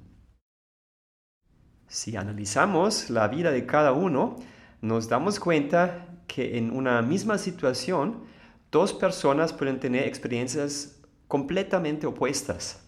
Si 1.88 2.14
analizamos 2.16 3.10
la 3.10 3.26
vida 3.28 3.50
de 3.50 3.66
cada 3.66 3.92
uno, 3.92 4.36
nos 4.82 5.08
damos 5.08 5.40
cuenta 5.40 6.06
que 6.26 6.58
en 6.58 6.70
una 6.70 7.00
misma 7.02 7.38
situación 7.38 8.24
dos 8.70 8.92
personas 8.92 9.52
pueden 9.52 9.80
tener 9.80 10.06
experiencias 10.06 11.00
completamente 11.28 12.06
opuestas. 12.06 12.86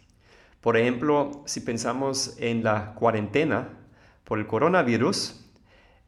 Por 0.61 0.77
ejemplo, 0.77 1.43
si 1.45 1.61
pensamos 1.61 2.37
en 2.39 2.63
la 2.63 2.95
cuarentena 2.95 3.69
por 4.25 4.39
el 4.39 4.47
coronavirus, 4.47 5.45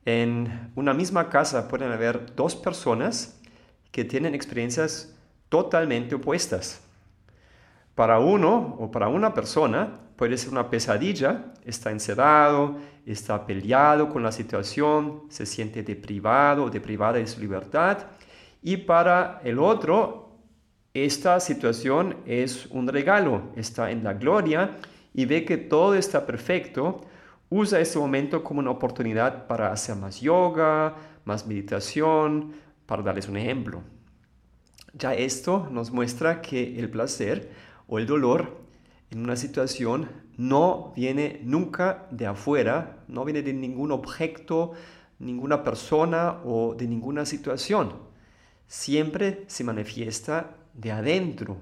en 0.04 0.70
una 0.76 0.94
misma 0.94 1.28
casa 1.28 1.66
pueden 1.66 1.90
haber 1.90 2.34
dos 2.36 2.54
personas 2.54 3.40
que 3.90 4.04
tienen 4.04 4.34
experiencias 4.34 5.16
totalmente 5.48 6.14
opuestas. 6.14 6.82
Para 7.94 8.18
uno 8.18 8.76
o 8.78 8.90
para 8.90 9.08
una 9.08 9.34
persona 9.34 10.00
puede 10.16 10.36
ser 10.36 10.50
una 10.50 10.70
pesadilla, 10.70 11.52
está 11.64 11.90
encerrado, 11.90 12.76
está 13.06 13.46
peleado 13.46 14.08
con 14.08 14.22
la 14.22 14.32
situación, 14.32 15.22
se 15.30 15.46
siente 15.46 15.82
deprivado 15.82 16.64
o 16.64 16.70
deprivada 16.70 17.14
de 17.14 17.26
su 17.26 17.40
libertad 17.40 18.06
y 18.66 18.78
para 18.78 19.42
el 19.44 19.58
otro, 19.58 20.38
esta 20.94 21.38
situación 21.38 22.16
es 22.24 22.64
un 22.70 22.88
regalo, 22.88 23.50
está 23.56 23.90
en 23.90 24.02
la 24.02 24.14
gloria 24.14 24.78
y 25.12 25.26
ve 25.26 25.44
que 25.44 25.58
todo 25.58 25.94
está 25.94 26.24
perfecto. 26.24 27.02
Usa 27.50 27.78
este 27.78 27.98
momento 27.98 28.42
como 28.42 28.60
una 28.60 28.70
oportunidad 28.70 29.46
para 29.46 29.70
hacer 29.70 29.96
más 29.96 30.22
yoga, 30.22 30.96
más 31.26 31.46
meditación, 31.46 32.54
para 32.86 33.02
darles 33.02 33.28
un 33.28 33.36
ejemplo. 33.36 33.82
Ya 34.94 35.12
esto 35.12 35.68
nos 35.70 35.90
muestra 35.90 36.40
que 36.40 36.78
el 36.78 36.88
placer 36.88 37.50
o 37.86 37.98
el 37.98 38.06
dolor 38.06 38.62
en 39.10 39.18
una 39.18 39.36
situación 39.36 40.08
no 40.38 40.94
viene 40.96 41.42
nunca 41.44 42.06
de 42.10 42.28
afuera, 42.28 43.04
no 43.08 43.26
viene 43.26 43.42
de 43.42 43.52
ningún 43.52 43.92
objeto, 43.92 44.72
ninguna 45.18 45.62
persona 45.62 46.40
o 46.46 46.74
de 46.74 46.88
ninguna 46.88 47.26
situación 47.26 48.13
siempre 48.66 49.44
se 49.46 49.64
manifiesta 49.64 50.56
de 50.72 50.92
adentro. 50.92 51.56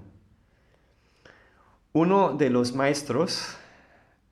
Uno 1.92 2.34
de 2.34 2.50
los 2.50 2.74
maestros 2.74 3.56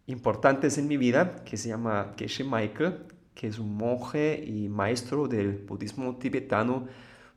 importantes 0.07 0.79
en 0.79 0.89
mi 0.89 0.97
vida, 0.97 1.45
que 1.45 1.57
se 1.57 1.69
llama 1.69 2.15
Geshe 2.17 2.45
Michael, 2.45 3.05
que 3.35 3.47
es 3.47 3.59
un 3.59 3.77
monje 3.77 4.43
y 4.45 4.69
maestro 4.69 5.29
del 5.29 5.59
budismo 5.59 6.17
tibetano 6.17 6.87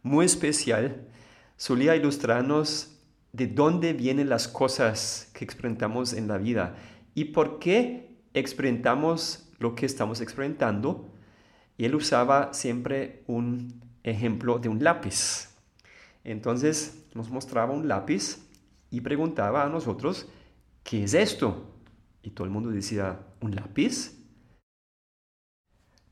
muy 0.02 0.26
especial, 0.26 1.08
solía 1.56 1.96
ilustrarnos 1.96 3.00
de 3.32 3.48
dónde 3.48 3.94
vienen 3.94 4.30
las 4.30 4.48
cosas 4.48 5.32
que 5.34 5.44
experimentamos 5.44 6.14
en 6.14 6.28
la 6.28 6.38
vida 6.38 6.76
y 7.16 7.26
por 7.26 7.60
qué 7.60 8.18
experimentamos 8.34 9.50
lo 9.60 9.76
que 9.76 9.86
estamos 9.86 10.22
experimentando. 10.22 11.10
Y 11.78 11.86
él 11.86 11.96
usaba 11.96 12.54
siempre 12.54 13.24
un 13.28 13.82
ejemplo 14.04 14.60
de 14.60 14.70
un 14.70 14.84
lápiz. 14.84 15.50
Entonces 16.24 17.06
nos 17.14 17.30
mostraba 17.30 17.74
un 17.74 17.88
lápiz 17.88 18.40
y 18.90 19.02
preguntaba 19.02 19.64
a 19.64 19.70
nosotros, 19.70 20.28
¿qué 20.84 21.04
es 21.04 21.14
esto? 21.14 21.66
Y 22.22 22.32
todo 22.32 22.46
el 22.46 22.52
mundo 22.52 22.70
decía, 22.70 23.20
¿un 23.42 23.56
lápiz? 23.56 24.20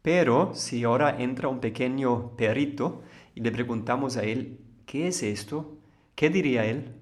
Pero 0.01 0.55
si 0.55 0.83
ahora 0.83 1.21
entra 1.21 1.47
un 1.47 1.59
pequeño 1.59 2.35
perrito 2.35 3.03
y 3.35 3.41
le 3.41 3.51
preguntamos 3.51 4.17
a 4.17 4.23
él, 4.23 4.59
¿qué 4.85 5.07
es 5.07 5.21
esto? 5.21 5.77
¿Qué 6.15 6.29
diría 6.29 6.65
él? 6.65 6.95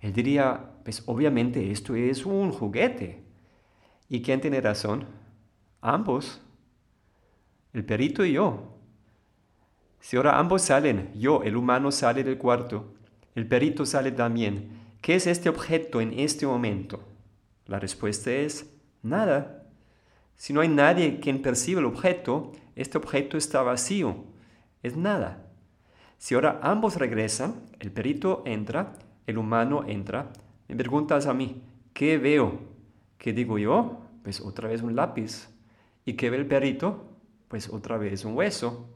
Él 0.00 0.12
diría, 0.12 0.72
pues 0.84 1.02
obviamente 1.06 1.70
esto 1.70 1.94
es 1.94 2.26
un 2.26 2.50
juguete. 2.50 3.22
¿Y 4.08 4.22
quién 4.22 4.40
tiene 4.40 4.60
razón? 4.60 5.06
Ambos. 5.80 6.40
El 7.72 7.84
perito 7.84 8.24
y 8.24 8.32
yo. 8.32 8.79
Si 10.00 10.16
ahora 10.16 10.38
ambos 10.38 10.62
salen, 10.62 11.10
yo, 11.14 11.42
el 11.42 11.56
humano, 11.56 11.92
sale 11.92 12.24
del 12.24 12.38
cuarto, 12.38 12.94
el 13.34 13.46
perito 13.46 13.86
sale 13.86 14.12
también, 14.12 14.70
¿qué 15.00 15.14
es 15.14 15.26
este 15.26 15.48
objeto 15.48 16.00
en 16.00 16.18
este 16.18 16.46
momento? 16.46 17.02
La 17.66 17.78
respuesta 17.78 18.32
es 18.32 18.74
nada. 19.02 19.66
Si 20.36 20.52
no 20.52 20.62
hay 20.62 20.68
nadie 20.68 21.20
quien 21.20 21.42
percibe 21.42 21.80
el 21.80 21.86
objeto, 21.86 22.52
este 22.74 22.98
objeto 22.98 23.36
está 23.36 23.62
vacío, 23.62 24.24
es 24.82 24.96
nada. 24.96 25.46
Si 26.18 26.34
ahora 26.34 26.60
ambos 26.62 26.96
regresan, 26.96 27.62
el 27.78 27.92
perito 27.92 28.42
entra, 28.46 28.94
el 29.26 29.38
humano 29.38 29.84
entra, 29.86 30.32
me 30.66 30.76
preguntas 30.76 31.26
a 31.26 31.34
mí, 31.34 31.62
¿qué 31.92 32.16
veo? 32.18 32.60
¿Qué 33.18 33.32
digo 33.32 33.58
yo? 33.58 34.00
Pues 34.22 34.40
otra 34.40 34.68
vez 34.68 34.82
un 34.82 34.96
lápiz. 34.96 35.48
¿Y 36.04 36.14
qué 36.14 36.30
ve 36.30 36.38
el 36.38 36.46
perito? 36.46 37.04
Pues 37.48 37.68
otra 37.68 37.98
vez 37.98 38.24
un 38.24 38.36
hueso. 38.36 38.88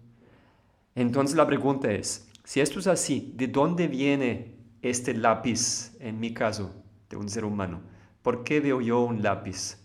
Entonces 0.94 1.36
la 1.36 1.46
pregunta 1.46 1.90
es, 1.90 2.28
si 2.44 2.60
esto 2.60 2.78
es 2.78 2.86
así, 2.86 3.32
¿de 3.36 3.48
dónde 3.48 3.88
viene 3.88 4.54
este 4.82 5.14
lápiz, 5.14 5.96
en 5.98 6.20
mi 6.20 6.34
caso, 6.34 6.74
de 7.08 7.16
un 7.16 7.28
ser 7.28 7.44
humano? 7.44 7.80
¿Por 8.22 8.44
qué 8.44 8.60
veo 8.60 8.80
yo 8.80 9.00
un 9.00 9.22
lápiz? 9.22 9.78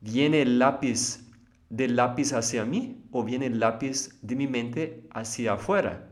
¿Viene 0.00 0.42
el 0.42 0.58
lápiz 0.58 1.24
del 1.68 1.96
lápiz 1.96 2.32
hacia 2.32 2.64
mí 2.64 3.02
o 3.10 3.24
viene 3.24 3.46
el 3.46 3.58
lápiz 3.58 4.18
de 4.22 4.36
mi 4.36 4.46
mente 4.46 5.06
hacia 5.10 5.54
afuera? 5.54 6.08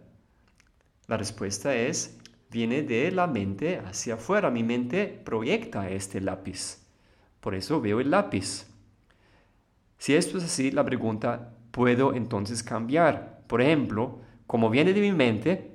La 1.07 1.17
respuesta 1.17 1.75
es, 1.77 2.19
viene 2.51 2.83
de 2.83 3.11
la 3.13 3.27
mente 3.27 3.79
hacia 3.79 4.15
afuera. 4.15 4.51
Mi 4.51 4.63
mente 4.63 5.07
proyecta 5.07 5.91
este 5.91 6.21
lápiz. 6.21 6.79
Por 7.41 7.55
eso 7.55 7.81
veo 7.81 8.01
el 8.01 8.11
lápiz. 8.11 8.67
Si 9.99 10.15
esto 10.15 10.39
es 10.39 10.45
así, 10.45 10.71
la 10.71 10.85
pregunta, 10.85 11.54
puedo 11.75 12.15
entonces 12.15 12.63
cambiar. 12.63 13.43
Por 13.49 13.61
ejemplo, 13.61 14.21
como 14.47 14.71
viene 14.71 14.93
de 14.93 15.01
mi 15.01 15.11
mente, 15.11 15.75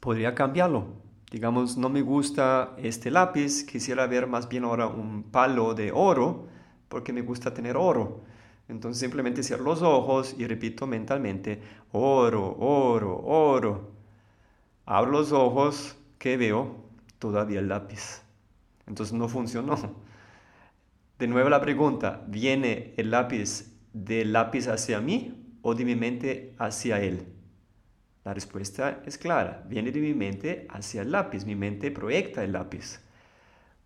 podría 0.00 0.34
cambiarlo. 0.34 0.94
Digamos, 1.30 1.76
no 1.76 1.90
me 1.90 2.00
gusta 2.00 2.74
este 2.78 3.10
lápiz, 3.10 3.64
quisiera 3.64 4.06
ver 4.06 4.26
más 4.26 4.48
bien 4.48 4.64
ahora 4.64 4.86
un 4.86 5.24
palo 5.24 5.74
de 5.74 5.92
oro, 5.92 6.48
porque 6.88 7.12
me 7.12 7.20
gusta 7.20 7.52
tener 7.52 7.76
oro. 7.76 8.22
Entonces 8.66 8.98
simplemente 8.98 9.42
cierro 9.42 9.64
los 9.64 9.82
ojos 9.82 10.34
y 10.38 10.46
repito 10.46 10.86
mentalmente, 10.86 11.60
oro, 11.92 12.56
oro, 12.58 13.20
oro. 13.22 13.90
Abro 14.86 15.10
los 15.10 15.32
ojos, 15.32 15.98
¿qué 16.18 16.38
veo? 16.38 16.76
Todavía 17.18 17.60
el 17.60 17.68
lápiz. 17.68 18.22
Entonces 18.86 19.12
no 19.12 19.28
funcionó. 19.28 19.76
De 21.18 21.26
nuevo 21.26 21.50
la 21.50 21.60
pregunta, 21.60 22.24
¿viene 22.26 22.94
el 22.96 23.10
lápiz 23.10 23.69
del 23.92 24.32
lápiz 24.32 24.68
hacia 24.68 25.00
mí 25.00 25.58
o 25.62 25.74
de 25.74 25.84
mi 25.84 25.96
mente 25.96 26.54
hacia 26.58 27.00
él? 27.00 27.26
La 28.24 28.34
respuesta 28.34 29.02
es 29.06 29.16
clara, 29.16 29.64
viene 29.68 29.90
de 29.90 30.00
mi 30.00 30.14
mente 30.14 30.66
hacia 30.68 31.02
el 31.02 31.10
lápiz, 31.10 31.44
mi 31.44 31.54
mente 31.54 31.90
proyecta 31.90 32.44
el 32.44 32.52
lápiz. 32.52 33.00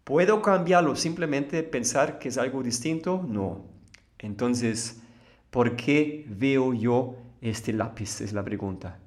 ¿Puedo 0.03 0.43
cambiarlo? 0.43 0.97
Simplemente 0.97 1.63
pensar 1.63 2.19
que 2.19 2.29
es 2.29 2.37
algo 2.37 2.63
distinto? 2.63 3.25
No. 3.27 3.65
Entonces, 4.19 5.01
¿por 5.51 5.77
qué 5.77 6.27
veo 6.29 6.75
yo 6.75 7.17
este 7.41 7.73
lápiz? 7.73 8.21
Es 8.21 8.33
la 8.33 8.45
pregunta. 8.45 8.99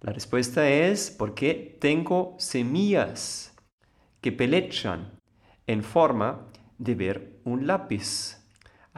La 0.00 0.12
respuesta 0.12 0.68
es 0.68 1.10
porque 1.10 1.76
tengo 1.80 2.34
semillas 2.38 3.54
que 4.20 4.32
pelechan 4.32 5.12
en 5.66 5.82
forma 5.82 6.46
de 6.78 6.94
ver 6.94 7.40
un 7.44 7.66
lápiz. 7.66 8.37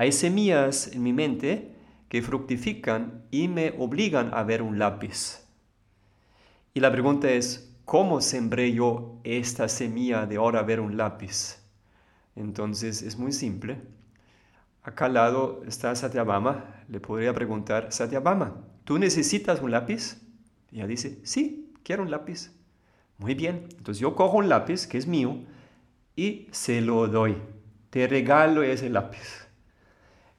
Hay 0.00 0.12
semillas 0.12 0.86
en 0.94 1.02
mi 1.02 1.12
mente 1.12 1.74
que 2.08 2.22
fructifican 2.22 3.22
y 3.30 3.48
me 3.48 3.74
obligan 3.76 4.32
a 4.32 4.42
ver 4.44 4.62
un 4.62 4.78
lápiz. 4.78 5.46
Y 6.72 6.80
la 6.80 6.90
pregunta 6.90 7.28
es, 7.30 7.76
¿cómo 7.84 8.22
sembré 8.22 8.72
yo 8.72 9.20
esta 9.24 9.68
semilla 9.68 10.24
de 10.24 10.36
ahora 10.36 10.62
ver 10.62 10.80
un 10.80 10.96
lápiz? 10.96 11.58
Entonces 12.34 13.02
es 13.02 13.18
muy 13.18 13.30
simple. 13.30 13.82
Acá 14.82 15.04
al 15.04 15.12
lado 15.12 15.60
está 15.66 15.94
Satyabama. 15.94 16.82
Le 16.88 16.98
podría 16.98 17.34
preguntar, 17.34 17.92
Satyabama, 17.92 18.56
¿tú 18.84 18.98
necesitas 18.98 19.60
un 19.60 19.70
lápiz? 19.70 20.16
Y 20.72 20.76
ella 20.76 20.86
dice, 20.86 21.20
sí, 21.24 21.74
quiero 21.82 22.04
un 22.04 22.10
lápiz. 22.10 22.50
Muy 23.18 23.34
bien. 23.34 23.66
Entonces 23.76 23.98
yo 23.98 24.14
cojo 24.14 24.38
un 24.38 24.48
lápiz 24.48 24.86
que 24.86 24.96
es 24.96 25.06
mío 25.06 25.42
y 26.16 26.48
se 26.52 26.80
lo 26.80 27.06
doy. 27.06 27.36
Te 27.90 28.06
regalo 28.06 28.62
ese 28.62 28.88
lápiz. 28.88 29.49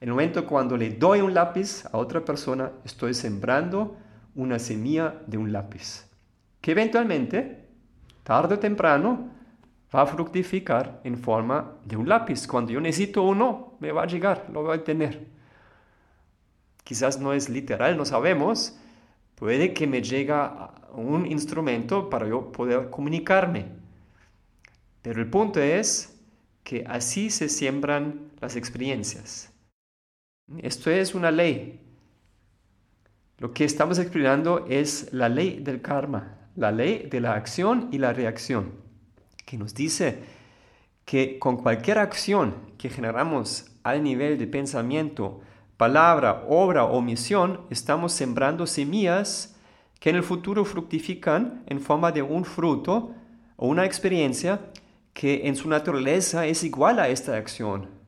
En 0.02 0.08
el 0.08 0.16
momento 0.16 0.48
cuando 0.48 0.76
le 0.76 0.90
doy 0.90 1.22
un 1.22 1.36
lápiz 1.36 1.86
a 1.86 1.98
otra 1.98 2.26
persona, 2.26 2.72
estoy 2.84 3.14
sembrando 3.14 3.98
una 4.34 4.58
semilla 4.58 5.22
de 5.28 5.38
un 5.38 5.52
lápiz, 5.52 6.08
que 6.60 6.72
eventualmente, 6.72 7.68
tarde 8.24 8.56
o 8.56 8.60
temprano, 8.60 9.30
va 9.96 10.02
a 10.02 10.08
fructificar 10.08 11.02
en 11.04 11.20
forma 11.20 11.74
de 11.86 11.98
un 11.98 12.10
lápiz. 12.10 12.48
Cuando 12.48 12.72
yo 12.72 12.82
necesito 12.82 13.22
uno, 13.22 13.78
me 13.80 13.92
va 13.92 14.02
a 14.02 14.08
llegar, 14.08 14.48
lo 14.52 14.64
voy 14.64 14.76
a 14.76 14.84
tener. 14.84 15.28
Quizás 16.84 17.20
no 17.20 17.32
es 17.34 17.48
literal, 17.48 17.96
no 17.96 18.06
sabemos. 18.06 18.76
Puede 19.36 19.72
que 19.72 19.86
me 19.86 20.02
llegue 20.02 20.34
un 20.94 21.28
instrumento 21.28 22.10
para 22.10 22.28
yo 22.28 22.52
poder 22.52 22.90
comunicarme. 22.90 23.68
Pero 25.04 25.22
el 25.22 25.30
punto 25.30 25.60
es 25.60 26.20
que 26.64 26.86
así 26.88 27.30
se 27.30 27.50
siembran 27.50 28.32
las 28.40 28.56
experiencias. 28.56 29.51
Esto 30.60 30.90
es 30.90 31.16
una 31.16 31.32
ley. 31.32 31.80
Lo 33.38 33.54
que 33.54 33.66
estamos 33.66 34.00
explicando 34.00 34.66
es 34.68 35.12
la 35.14 35.30
ley 35.30 35.60
del 35.60 35.82
karma, 35.82 36.38
la 36.56 36.72
ley 36.72 37.08
de 37.10 37.22
la 37.22 37.34
acción 37.34 37.90
y 37.92 37.98
la 37.98 38.14
reacción, 38.14 38.74
que 39.46 39.58
nos 39.58 39.74
dice 39.74 40.20
que 41.06 41.40
con 41.40 41.58
cualquier 41.58 41.98
acción 41.98 42.56
que 42.78 42.90
generamos 42.90 43.66
al 43.84 44.04
nivel 44.04 44.38
de 44.38 44.48
pensamiento, 44.48 45.42
palabra, 45.78 46.46
obra 46.48 46.86
o 46.86 47.02
misión, 47.02 47.62
estamos 47.70 48.14
sembrando 48.14 48.68
semillas 48.68 49.56
que 50.00 50.12
en 50.12 50.18
el 50.18 50.24
futuro 50.24 50.66
fructifican 50.66 51.64
en 51.68 51.80
forma 51.80 52.12
de 52.12 52.22
un 52.22 52.46
fruto 52.46 53.16
o 53.56 53.68
una 53.68 53.86
experiencia 53.86 54.60
que 55.14 55.48
en 55.48 55.56
su 55.56 55.68
naturaleza 55.68 56.46
es 56.46 56.64
igual 56.64 57.00
a 57.00 57.10
esta 57.10 57.36
acción. 57.36 58.01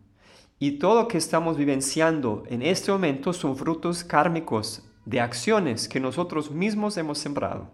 Y 0.60 0.80
todo 0.80 1.02
lo 1.02 1.08
que 1.08 1.18
estamos 1.18 1.58
vivenciando 1.58 2.44
en 2.48 2.62
este 2.62 2.92
momento 2.92 3.34
son 3.34 3.58
frutos 3.58 4.04
kármicos 4.04 4.84
de 5.06 5.20
acciones 5.20 5.88
que 5.88 6.00
nosotros 6.00 6.52
mismos 6.52 6.98
hemos 6.98 7.18
sembrado. 7.18 7.70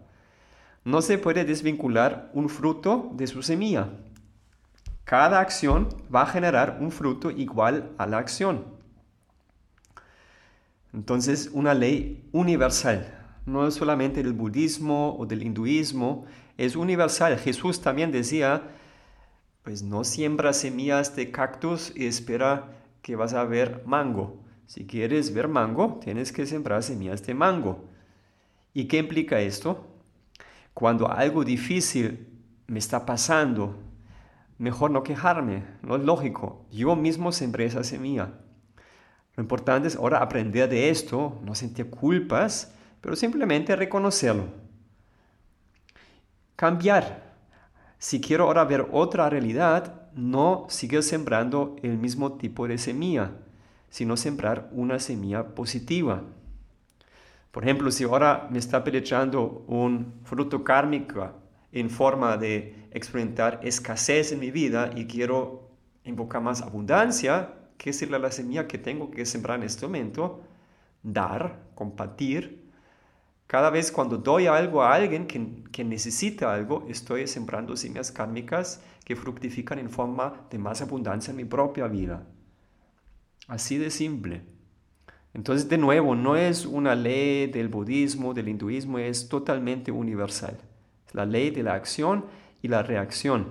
No 0.84 1.02
se 1.02 1.18
puede 1.18 1.44
desvincular 1.44 2.30
un 2.34 2.48
fruto 2.48 3.10
de 3.14 3.26
su 3.26 3.42
semilla. 3.42 3.90
Cada 5.04 5.40
acción 5.40 5.88
va 6.14 6.22
a 6.22 6.26
generar 6.26 6.78
un 6.80 6.90
fruto 6.90 7.30
igual 7.30 7.90
a 7.98 8.06
la 8.06 8.18
acción. 8.18 8.64
Entonces, 10.92 11.50
una 11.52 11.74
ley 11.74 12.28
universal, 12.32 13.16
no 13.46 13.66
es 13.66 13.74
solamente 13.74 14.22
del 14.22 14.32
budismo 14.32 15.16
o 15.18 15.26
del 15.26 15.42
hinduismo, 15.42 16.24
es 16.56 16.76
universal. 16.76 17.38
Jesús 17.38 17.80
también 17.80 18.10
decía, 18.10 18.62
pues 19.62 19.82
no 19.82 20.04
siembra 20.04 20.52
semillas 20.52 21.14
de 21.16 21.30
cactus 21.30 21.92
y 21.94 22.06
espera 22.06 22.72
que 23.02 23.16
vas 23.16 23.34
a 23.34 23.44
ver 23.44 23.82
mango. 23.86 24.42
Si 24.66 24.86
quieres 24.86 25.34
ver 25.34 25.48
mango, 25.48 26.00
tienes 26.02 26.32
que 26.32 26.46
sembrar 26.46 26.82
semillas 26.82 27.24
de 27.26 27.34
mango. 27.34 27.84
¿Y 28.72 28.86
qué 28.86 28.98
implica 28.98 29.40
esto? 29.40 29.86
Cuando 30.74 31.10
algo 31.10 31.44
difícil 31.44 32.28
me 32.66 32.78
está 32.78 33.04
pasando, 33.04 33.76
mejor 34.58 34.90
no 34.90 35.02
quejarme, 35.02 35.64
no 35.82 35.96
es 35.96 36.02
lógico. 36.02 36.64
Yo 36.70 36.94
mismo 36.94 37.32
sembré 37.32 37.64
esa 37.64 37.82
semilla. 37.82 38.30
Lo 39.36 39.42
importante 39.42 39.88
es 39.88 39.96
ahora 39.96 40.18
aprender 40.18 40.68
de 40.68 40.90
esto, 40.90 41.40
no 41.44 41.54
sentir 41.54 41.90
culpas, 41.90 42.72
pero 43.00 43.16
simplemente 43.16 43.74
reconocerlo. 43.74 44.44
Cambiar. 46.56 47.29
Si 48.00 48.18
quiero 48.18 48.44
ahora 48.44 48.64
ver 48.64 48.88
otra 48.92 49.28
realidad, 49.28 50.08
no 50.14 50.64
sigue 50.70 51.02
sembrando 51.02 51.76
el 51.82 51.98
mismo 51.98 52.38
tipo 52.38 52.66
de 52.66 52.78
semilla, 52.78 53.32
sino 53.90 54.16
sembrar 54.16 54.70
una 54.72 54.98
semilla 54.98 55.54
positiva. 55.54 56.22
Por 57.50 57.62
ejemplo, 57.62 57.90
si 57.90 58.04
ahora 58.04 58.48
me 58.50 58.58
está 58.58 58.82
pelechando 58.82 59.66
un 59.66 60.14
fruto 60.24 60.64
kármico 60.64 61.30
en 61.72 61.90
forma 61.90 62.38
de 62.38 62.88
experimentar 62.90 63.60
escasez 63.62 64.32
en 64.32 64.40
mi 64.40 64.50
vida 64.50 64.90
y 64.96 65.04
quiero 65.04 65.68
invocar 66.04 66.40
más 66.40 66.62
abundancia, 66.62 67.52
¿qué 67.76 67.90
es 67.90 68.10
la 68.10 68.32
semilla 68.32 68.66
que 68.66 68.78
tengo 68.78 69.10
que 69.10 69.26
sembrar 69.26 69.58
en 69.58 69.66
este 69.66 69.84
momento? 69.84 70.40
Dar, 71.02 71.64
compartir, 71.74 72.59
Cada 73.50 73.68
vez 73.68 73.90
cuando 73.90 74.16
doy 74.16 74.46
algo 74.46 74.80
a 74.80 74.94
alguien 74.94 75.26
que, 75.26 75.64
que 75.72 75.82
necesita 75.82 76.54
algo, 76.54 76.86
estoy 76.88 77.26
sembrando 77.26 77.76
semillas 77.76 78.12
kármicas 78.12 78.80
que 79.04 79.16
fructifican 79.16 79.80
en 79.80 79.90
forma 79.90 80.46
de 80.48 80.56
más 80.56 80.82
abundancia 80.82 81.32
en 81.32 81.36
mi 81.36 81.44
propia 81.44 81.88
vida. 81.88 82.28
Así 83.48 83.76
de 83.76 83.90
simple. 83.90 84.42
Entonces, 85.34 85.68
de 85.68 85.78
nuevo, 85.78 86.14
no 86.14 86.36
es 86.36 86.64
una 86.64 86.94
ley 86.94 87.48
del 87.48 87.66
budismo, 87.66 88.34
del 88.34 88.50
hinduismo, 88.50 89.00
es 89.00 89.28
totalmente 89.28 89.90
universal. 89.90 90.56
Es 91.08 91.14
la 91.16 91.26
ley 91.26 91.50
de 91.50 91.64
la 91.64 91.74
acción 91.74 92.26
y 92.62 92.68
la 92.68 92.84
reacción. 92.84 93.50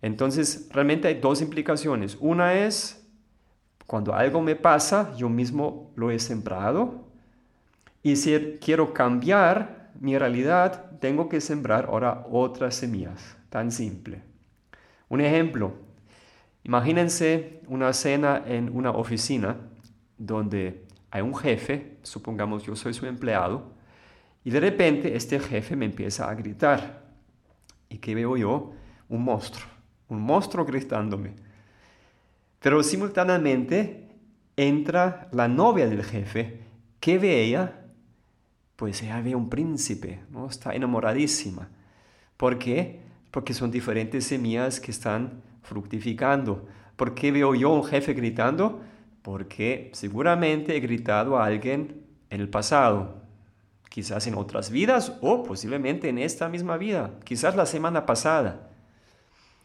Entonces, 0.00 0.70
realmente 0.72 1.08
hay 1.08 1.20
dos 1.20 1.42
implicaciones. 1.42 2.16
Una 2.18 2.54
es, 2.54 3.06
cuando 3.86 4.14
algo 4.14 4.40
me 4.40 4.56
pasa, 4.56 5.14
yo 5.18 5.28
mismo 5.28 5.92
lo 5.96 6.10
he 6.10 6.18
sembrado. 6.18 7.05
Y 8.06 8.14
si 8.14 8.58
quiero 8.60 8.94
cambiar 8.94 9.90
mi 9.98 10.16
realidad, 10.16 10.92
tengo 11.00 11.28
que 11.28 11.40
sembrar 11.40 11.86
ahora 11.86 12.24
otras 12.30 12.76
semillas. 12.76 13.36
Tan 13.48 13.72
simple. 13.72 14.22
Un 15.08 15.20
ejemplo. 15.22 15.74
Imagínense 16.62 17.62
una 17.66 17.92
cena 17.92 18.44
en 18.46 18.70
una 18.72 18.92
oficina 18.92 19.56
donde 20.16 20.84
hay 21.10 21.20
un 21.20 21.34
jefe, 21.34 21.96
supongamos 22.02 22.62
yo 22.62 22.76
soy 22.76 22.94
su 22.94 23.06
empleado, 23.06 23.72
y 24.44 24.50
de 24.50 24.60
repente 24.60 25.16
este 25.16 25.40
jefe 25.40 25.74
me 25.74 25.86
empieza 25.86 26.30
a 26.30 26.34
gritar. 26.36 27.02
¿Y 27.88 27.98
qué 27.98 28.14
veo 28.14 28.36
yo? 28.36 28.72
Un 29.08 29.24
monstruo, 29.24 29.68
un 30.10 30.20
monstruo 30.20 30.64
gritándome. 30.64 31.34
Pero 32.60 32.84
simultáneamente 32.84 34.10
entra 34.56 35.26
la 35.32 35.48
novia 35.48 35.88
del 35.88 36.04
jefe. 36.04 36.60
¿Qué 37.00 37.18
ve 37.18 37.42
ella? 37.42 37.82
Pues 38.76 39.02
ella 39.02 39.20
ve 39.20 39.34
un 39.34 39.48
príncipe, 39.48 40.20
¿no? 40.30 40.46
Está 40.48 40.74
enamoradísima. 40.74 41.68
¿Por 42.36 42.58
qué? 42.58 43.00
Porque 43.30 43.54
son 43.54 43.70
diferentes 43.70 44.26
semillas 44.26 44.80
que 44.80 44.90
están 44.90 45.42
fructificando. 45.62 46.68
¿Por 46.96 47.14
qué 47.14 47.32
veo 47.32 47.54
yo 47.54 47.72
un 47.72 47.84
jefe 47.84 48.12
gritando? 48.14 48.82
porque 49.26 49.90
seguramente 49.92 50.76
he 50.76 50.78
gritado 50.78 51.36
a 51.36 51.46
alguien 51.46 52.06
en 52.30 52.40
el 52.40 52.48
pasado, 52.48 53.22
quizás 53.88 54.24
en 54.28 54.36
otras 54.36 54.70
vidas 54.70 55.14
o 55.20 55.42
posiblemente 55.42 56.08
en 56.08 56.18
esta 56.18 56.48
misma 56.48 56.76
vida, 56.76 57.18
quizás 57.24 57.56
la 57.56 57.66
semana 57.66 58.06
pasada. 58.06 58.70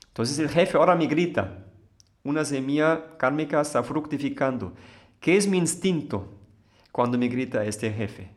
Entonces 0.07 0.39
el 0.39 0.49
jefe 0.49 0.79
ahora 0.79 0.95
me 0.95 1.05
grita, 1.05 1.63
una 2.23 2.43
semilla 2.43 3.15
kármica 3.19 3.61
está 3.61 3.83
fructificando. 3.83 4.73
¿Qué 5.19 5.37
es 5.37 5.47
mi 5.47 5.59
instinto 5.59 6.39
cuando 6.91 7.19
me 7.19 7.27
grita 7.27 7.63
este 7.63 7.93
jefe? 7.93 8.31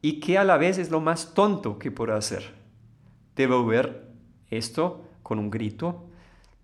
Y 0.00 0.20
qué 0.20 0.38
a 0.38 0.44
la 0.44 0.56
vez 0.56 0.78
es 0.78 0.90
lo 0.90 1.00
más 1.00 1.34
tonto 1.34 1.78
que 1.78 1.90
puedo 1.90 2.14
hacer. 2.14 2.54
Devolver 3.34 4.08
esto 4.50 5.04
con 5.22 5.38
un 5.38 5.50
grito 5.50 6.08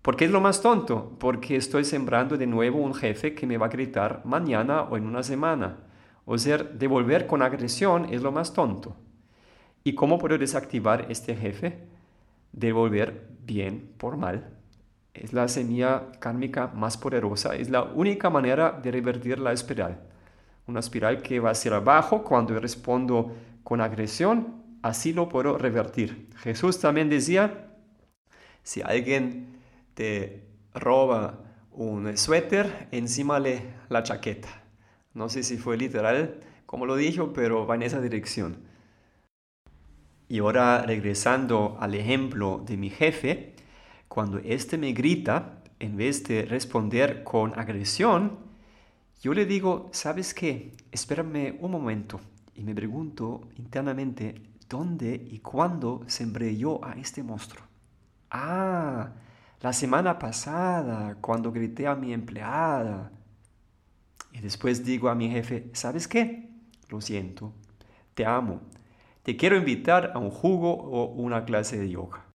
¿Por 0.05 0.15
qué 0.15 0.25
es 0.25 0.31
lo 0.31 0.39
más 0.39 0.61
tonto? 0.61 1.17
Porque 1.17 1.55
estoy 1.55 1.83
sembrando 1.83 2.37
de 2.37 2.45
nuevo 2.45 2.77
un 2.77 2.93
jefe 2.93 3.33
que 3.33 3.47
me 3.47 3.57
va 3.57 3.65
a 3.65 3.69
gritar 3.69 4.21
mañana 4.23 4.83
o 4.83 4.97
en 4.97 5.07
una 5.07 5.23
semana. 5.23 5.77
O 6.25 6.37
sea, 6.37 6.59
devolver 6.59 7.25
con 7.25 7.41
agresión 7.41 8.13
es 8.13 8.21
lo 8.21 8.31
más 8.31 8.53
tonto. 8.53 8.95
¿Y 9.83 9.95
cómo 9.95 10.19
puedo 10.19 10.37
desactivar 10.37 11.07
este 11.09 11.35
jefe? 11.35 11.87
Devolver 12.51 13.29
bien 13.47 13.93
por 13.97 14.15
mal. 14.15 14.53
Es 15.15 15.33
la 15.33 15.47
semilla 15.47 16.11
kármica 16.19 16.67
más 16.67 16.97
poderosa, 16.97 17.55
es 17.55 17.71
la 17.71 17.81
única 17.81 18.29
manera 18.29 18.79
de 18.79 18.91
revertir 18.91 19.39
la 19.39 19.53
espiral. 19.53 20.03
Una 20.67 20.79
espiral 20.79 21.21
que 21.21 21.39
va 21.39 21.51
hacia 21.51 21.75
abajo 21.75 22.23
cuando 22.23 22.59
respondo 22.59 23.35
con 23.63 23.81
agresión, 23.81 24.63
así 24.81 25.13
lo 25.13 25.29
puedo 25.29 25.57
revertir. 25.57 26.29
Jesús 26.37 26.79
también 26.79 27.09
decía, 27.09 27.67
si 28.63 28.81
alguien 28.81 29.59
te 29.93 30.43
roba 30.73 31.39
un 31.71 32.17
suéter, 32.17 32.87
encima 32.91 33.39
le 33.39 33.61
la 33.89 34.03
chaqueta. 34.03 34.49
No 35.13 35.29
sé 35.29 35.43
si 35.43 35.57
fue 35.57 35.77
literal 35.77 36.39
como 36.65 36.85
lo 36.85 36.95
dijo, 36.95 37.31
pero 37.31 37.65
va 37.65 37.75
en 37.75 37.83
esa 37.83 38.01
dirección. 38.01 38.57
Y 40.27 40.39
ahora 40.39 40.81
regresando 40.81 41.77
al 41.79 41.93
ejemplo 41.93 42.63
de 42.65 42.77
mi 42.77 42.89
jefe, 42.89 43.53
cuando 44.07 44.39
éste 44.39 44.77
me 44.77 44.91
grita, 44.93 45.61
en 45.79 45.97
vez 45.97 46.23
de 46.23 46.43
responder 46.43 47.23
con 47.23 47.57
agresión, 47.57 48.39
yo 49.25 49.33
le 49.33 49.47
digo, 49.47 49.89
¿sabes 49.91 50.35
qué? 50.35 50.77
Espérame 50.91 51.57
un 51.59 51.71
momento. 51.71 52.19
Y 52.53 52.61
me 52.61 52.75
pregunto 52.75 53.49
internamente, 53.57 54.51
¿dónde 54.69 55.15
y 55.15 55.39
cuándo 55.39 56.03
sembré 56.05 56.55
yo 56.55 56.79
a 56.85 56.91
este 56.91 57.23
monstruo? 57.23 57.65
Ah, 58.29 59.13
la 59.61 59.73
semana 59.73 60.19
pasada, 60.19 61.15
cuando 61.21 61.51
grité 61.51 61.87
a 61.87 61.95
mi 61.95 62.13
empleada. 62.13 63.11
Y 64.31 64.41
después 64.41 64.85
digo 64.85 65.09
a 65.09 65.15
mi 65.15 65.27
jefe, 65.27 65.71
¿sabes 65.73 66.07
qué? 66.07 66.51
Lo 66.89 67.01
siento, 67.01 67.51
te 68.13 68.27
amo. 68.27 68.61
Te 69.23 69.35
quiero 69.35 69.57
invitar 69.57 70.11
a 70.13 70.19
un 70.19 70.29
jugo 70.29 70.71
o 70.71 71.05
una 71.05 71.45
clase 71.45 71.79
de 71.79 71.89
yoga. 71.89 72.27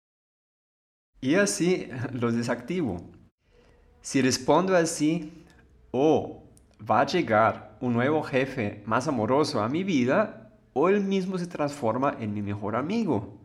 Y 1.21 1.37
así 1.37 1.89
los 2.13 2.35
desactivo. 2.35 3.01
Si 4.03 4.21
respondo 4.21 4.75
así, 4.75 5.45
o 5.93 6.50
va 6.89 7.01
a 7.01 7.07
llegar 7.07 7.77
un 7.81 7.93
nuevo 7.93 8.23
jefe 8.23 8.83
más 8.87 9.09
amoroso 9.09 9.63
a 9.63 9.69
mi 9.69 9.85
vida, 9.85 10.51
o 10.73 10.89
él 10.89 11.01
mismo 11.01 11.39
se 11.39 11.47
transforma 11.47 12.17
en 12.21 12.33
mi 12.33 12.43
mejor 12.43 12.77
amigo. 12.77 13.37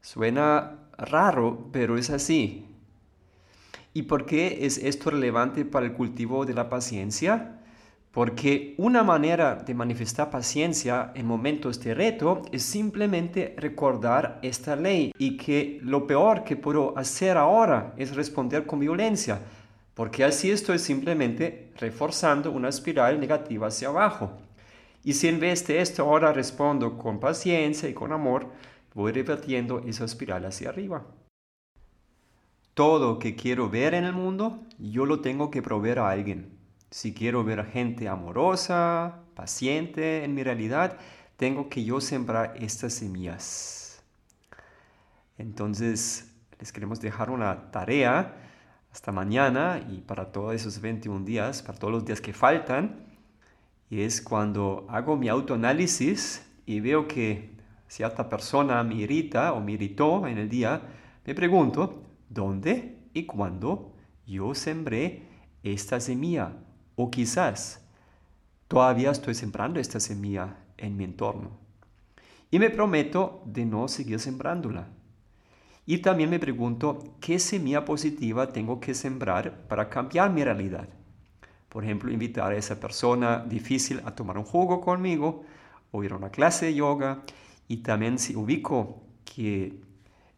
Suena 0.00 0.78
raro, 0.96 1.68
pero 1.72 1.98
es 1.98 2.10
así. 2.10 2.64
¿Y 3.92 4.02
por 4.02 4.26
qué 4.26 4.66
es 4.66 4.78
esto 4.78 5.10
relevante 5.10 5.64
para 5.64 5.86
el 5.86 5.94
cultivo 5.94 6.44
de 6.44 6.54
la 6.54 6.68
paciencia? 6.68 7.60
Porque 8.12 8.74
una 8.78 9.02
manera 9.02 9.56
de 9.56 9.74
manifestar 9.74 10.30
paciencia 10.30 11.12
en 11.14 11.26
momentos 11.26 11.80
de 11.80 11.94
reto 11.94 12.42
es 12.50 12.62
simplemente 12.62 13.54
recordar 13.58 14.38
esta 14.42 14.74
ley 14.76 15.12
y 15.18 15.36
que 15.36 15.80
lo 15.82 16.06
peor 16.06 16.44
que 16.44 16.56
puedo 16.56 16.96
hacer 16.96 17.36
ahora 17.36 17.92
es 17.96 18.14
responder 18.14 18.64
con 18.64 18.80
violencia, 18.80 19.40
porque 19.96 20.24
así 20.24 20.50
estoy 20.50 20.78
simplemente 20.78 21.72
reforzando 21.78 22.52
una 22.52 22.68
espiral 22.68 23.18
negativa 23.18 23.68
hacia 23.68 23.88
abajo. 23.88 24.30
Y 25.02 25.14
si 25.14 25.26
en 25.26 25.40
vez 25.40 25.66
de 25.66 25.80
esto 25.80 26.02
ahora 26.02 26.34
respondo 26.34 26.98
con 26.98 27.18
paciencia 27.18 27.88
y 27.88 27.94
con 27.94 28.12
amor, 28.12 28.52
voy 28.92 29.12
revertiendo 29.12 29.78
esa 29.86 30.04
espiral 30.04 30.44
hacia 30.44 30.68
arriba. 30.68 31.06
Todo 32.74 33.18
que 33.18 33.36
quiero 33.36 33.70
ver 33.70 33.94
en 33.94 34.04
el 34.04 34.12
mundo, 34.12 34.60
yo 34.78 35.06
lo 35.06 35.20
tengo 35.20 35.50
que 35.50 35.62
proveer 35.62 36.00
a 36.00 36.10
alguien. 36.10 36.50
Si 36.90 37.14
quiero 37.14 37.42
ver 37.42 37.60
a 37.60 37.64
gente 37.64 38.06
amorosa, 38.06 39.20
paciente 39.34 40.24
en 40.24 40.34
mi 40.34 40.42
realidad, 40.42 40.98
tengo 41.38 41.70
que 41.70 41.84
yo 41.84 42.02
sembrar 42.02 42.52
estas 42.60 42.92
semillas. 42.92 44.02
Entonces, 45.38 46.30
les 46.58 46.70
queremos 46.70 47.00
dejar 47.00 47.30
una 47.30 47.70
tarea 47.70 48.42
hasta 48.96 49.12
mañana 49.12 49.86
y 49.90 50.00
para 50.00 50.32
todos 50.32 50.54
esos 50.54 50.80
21 50.80 51.26
días, 51.26 51.60
para 51.60 51.78
todos 51.78 51.92
los 51.92 52.06
días 52.06 52.22
que 52.22 52.32
faltan, 52.32 53.04
y 53.90 54.00
es 54.00 54.22
cuando 54.22 54.86
hago 54.88 55.18
mi 55.18 55.28
autoanálisis 55.28 56.42
y 56.64 56.80
veo 56.80 57.06
que 57.06 57.50
cierta 57.88 58.26
persona 58.26 58.82
me 58.84 58.94
irrita 58.94 59.52
o 59.52 59.60
me 59.60 59.72
irritó 59.72 60.26
en 60.26 60.38
el 60.38 60.48
día, 60.48 60.80
me 61.26 61.34
pregunto, 61.34 62.04
¿dónde 62.30 62.96
y 63.12 63.26
cuándo 63.26 63.92
yo 64.26 64.54
sembré 64.54 65.24
esta 65.62 66.00
semilla? 66.00 66.54
O 66.94 67.10
quizás 67.10 67.86
todavía 68.66 69.10
estoy 69.10 69.34
sembrando 69.34 69.78
esta 69.78 70.00
semilla 70.00 70.56
en 70.78 70.96
mi 70.96 71.04
entorno. 71.04 71.50
Y 72.50 72.58
me 72.58 72.70
prometo 72.70 73.42
de 73.44 73.66
no 73.66 73.88
seguir 73.88 74.20
sembrándola. 74.20 74.88
Y 75.88 75.98
también 75.98 76.30
me 76.30 76.40
pregunto, 76.40 76.98
¿qué 77.20 77.38
semilla 77.38 77.84
positiva 77.84 78.52
tengo 78.52 78.80
que 78.80 78.92
sembrar 78.92 79.68
para 79.68 79.88
cambiar 79.88 80.32
mi 80.32 80.42
realidad? 80.42 80.88
Por 81.68 81.84
ejemplo, 81.84 82.10
invitar 82.10 82.52
a 82.52 82.56
esa 82.56 82.80
persona 82.80 83.44
difícil 83.46 84.02
a 84.04 84.14
tomar 84.14 84.36
un 84.36 84.44
jugo 84.44 84.80
conmigo 84.80 85.44
o 85.92 86.02
ir 86.02 86.12
a 86.12 86.16
una 86.16 86.30
clase 86.30 86.66
de 86.66 86.74
yoga 86.74 87.22
y 87.68 87.78
también 87.78 88.18
si 88.18 88.34
ubico 88.34 89.04
que 89.24 89.80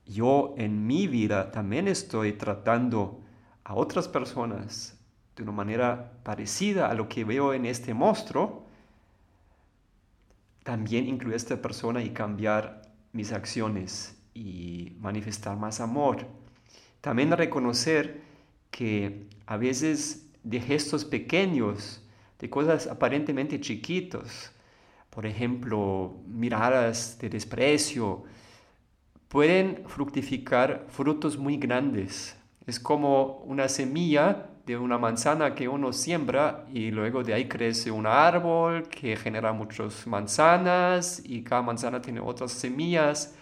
yo 0.04 0.54
en 0.58 0.86
mi 0.86 1.06
vida 1.06 1.50
también 1.50 1.88
estoy 1.88 2.34
tratando 2.34 3.20
a 3.64 3.74
otras 3.74 4.06
personas 4.06 4.98
de 5.34 5.42
una 5.44 5.52
manera 5.52 6.12
parecida 6.24 6.90
a 6.90 6.94
lo 6.94 7.08
que 7.08 7.24
veo 7.24 7.54
en 7.54 7.64
este 7.64 7.94
monstruo, 7.94 8.66
también 10.62 11.06
incluir 11.06 11.34
a 11.34 11.36
esta 11.36 11.62
persona 11.62 12.02
y 12.02 12.10
cambiar 12.10 12.82
mis 13.12 13.32
acciones 13.32 14.17
y 14.38 14.96
manifestar 15.00 15.56
más 15.56 15.80
amor. 15.80 16.26
También 17.00 17.32
reconocer 17.32 18.20
que 18.70 19.26
a 19.46 19.56
veces 19.56 20.28
de 20.44 20.60
gestos 20.60 21.04
pequeños, 21.04 22.00
de 22.38 22.48
cosas 22.48 22.86
aparentemente 22.86 23.60
chiquitos, 23.60 24.52
por 25.10 25.26
ejemplo, 25.26 26.14
miradas 26.26 27.18
de 27.18 27.28
desprecio, 27.28 28.22
pueden 29.28 29.82
fructificar 29.86 30.86
frutos 30.88 31.36
muy 31.36 31.56
grandes. 31.56 32.36
Es 32.66 32.78
como 32.78 33.38
una 33.44 33.68
semilla 33.68 34.50
de 34.64 34.76
una 34.76 34.98
manzana 34.98 35.54
que 35.54 35.66
uno 35.66 35.92
siembra 35.92 36.66
y 36.72 36.90
luego 36.90 37.24
de 37.24 37.34
ahí 37.34 37.48
crece 37.48 37.90
un 37.90 38.06
árbol 38.06 38.86
que 38.88 39.16
genera 39.16 39.52
muchas 39.52 40.06
manzanas 40.06 41.22
y 41.24 41.42
cada 41.42 41.62
manzana 41.62 42.00
tiene 42.00 42.20
otras 42.20 42.52
semillas. 42.52 43.34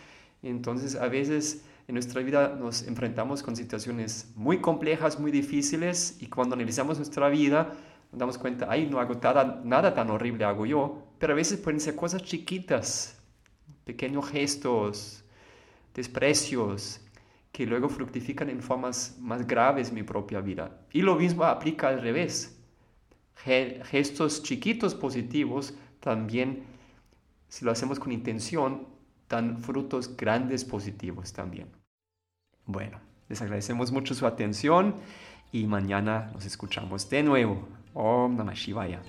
Entonces 0.49 0.95
a 0.95 1.09
veces 1.09 1.65
en 1.89 1.95
nuestra 1.95 2.23
vida 2.23 2.57
nos 2.59 2.83
enfrentamos 2.87 3.43
con 3.43 3.57
situaciones 3.57 4.33
muy 4.35 4.61
complejas, 4.61 5.19
muy 5.19 5.31
difíciles 5.31 6.17
y 6.21 6.27
cuando 6.27 6.55
analizamos 6.55 6.99
nuestra 6.99 7.29
vida 7.29 7.75
nos 8.13 8.19
damos 8.19 8.39
cuenta, 8.39 8.67
ay, 8.69 8.89
no 8.91 9.01
hago 9.01 9.15
nada, 9.15 9.61
nada 9.65 9.95
tan 9.95 10.11
horrible 10.11 10.45
hago 10.45 10.67
yo, 10.67 11.03
pero 11.19 11.33
a 11.33 11.37
veces 11.37 11.59
pueden 11.59 11.81
ser 11.81 11.97
cosas 11.97 12.23
chiquitas, 12.23 13.19
pequeños 13.85 14.29
gestos, 14.29 15.25
desprecios, 15.95 17.01
que 17.53 17.67
luego 17.67 17.89
fructifican 17.89 18.51
en 18.51 18.63
formas 18.63 19.17
más 19.19 19.47
graves 19.47 19.89
en 19.89 19.95
mi 19.95 20.03
propia 20.03 20.41
vida. 20.41 20.79
Y 20.93 21.03
lo 21.03 21.17
mismo 21.17 21.45
aplica 21.45 21.89
al 21.89 22.03
revés. 22.03 22.61
Gestos 23.35 24.43
chiquitos 24.43 24.95
positivos 24.95 25.75
también, 26.01 26.65
si 27.49 27.65
lo 27.65 27.71
hacemos 27.71 27.99
con 27.99 28.13
intención, 28.13 28.87
dan 29.29 29.61
frutos 29.61 30.17
grandes 30.17 30.65
positivos 30.65 31.33
también. 31.33 31.69
Bueno, 32.67 33.01
les 33.29 33.41
agradecemos 33.43 33.93
mucho 33.93 34.15
su 34.15 34.27
atención 34.27 34.95
y 35.53 35.67
mañana 35.67 36.31
nos 36.35 36.45
escuchamos 36.45 37.09
de 37.11 37.23
nuevo. 37.23 37.69
Om 37.95 38.37
Namah 38.37 38.55
Shivaya. 38.55 39.01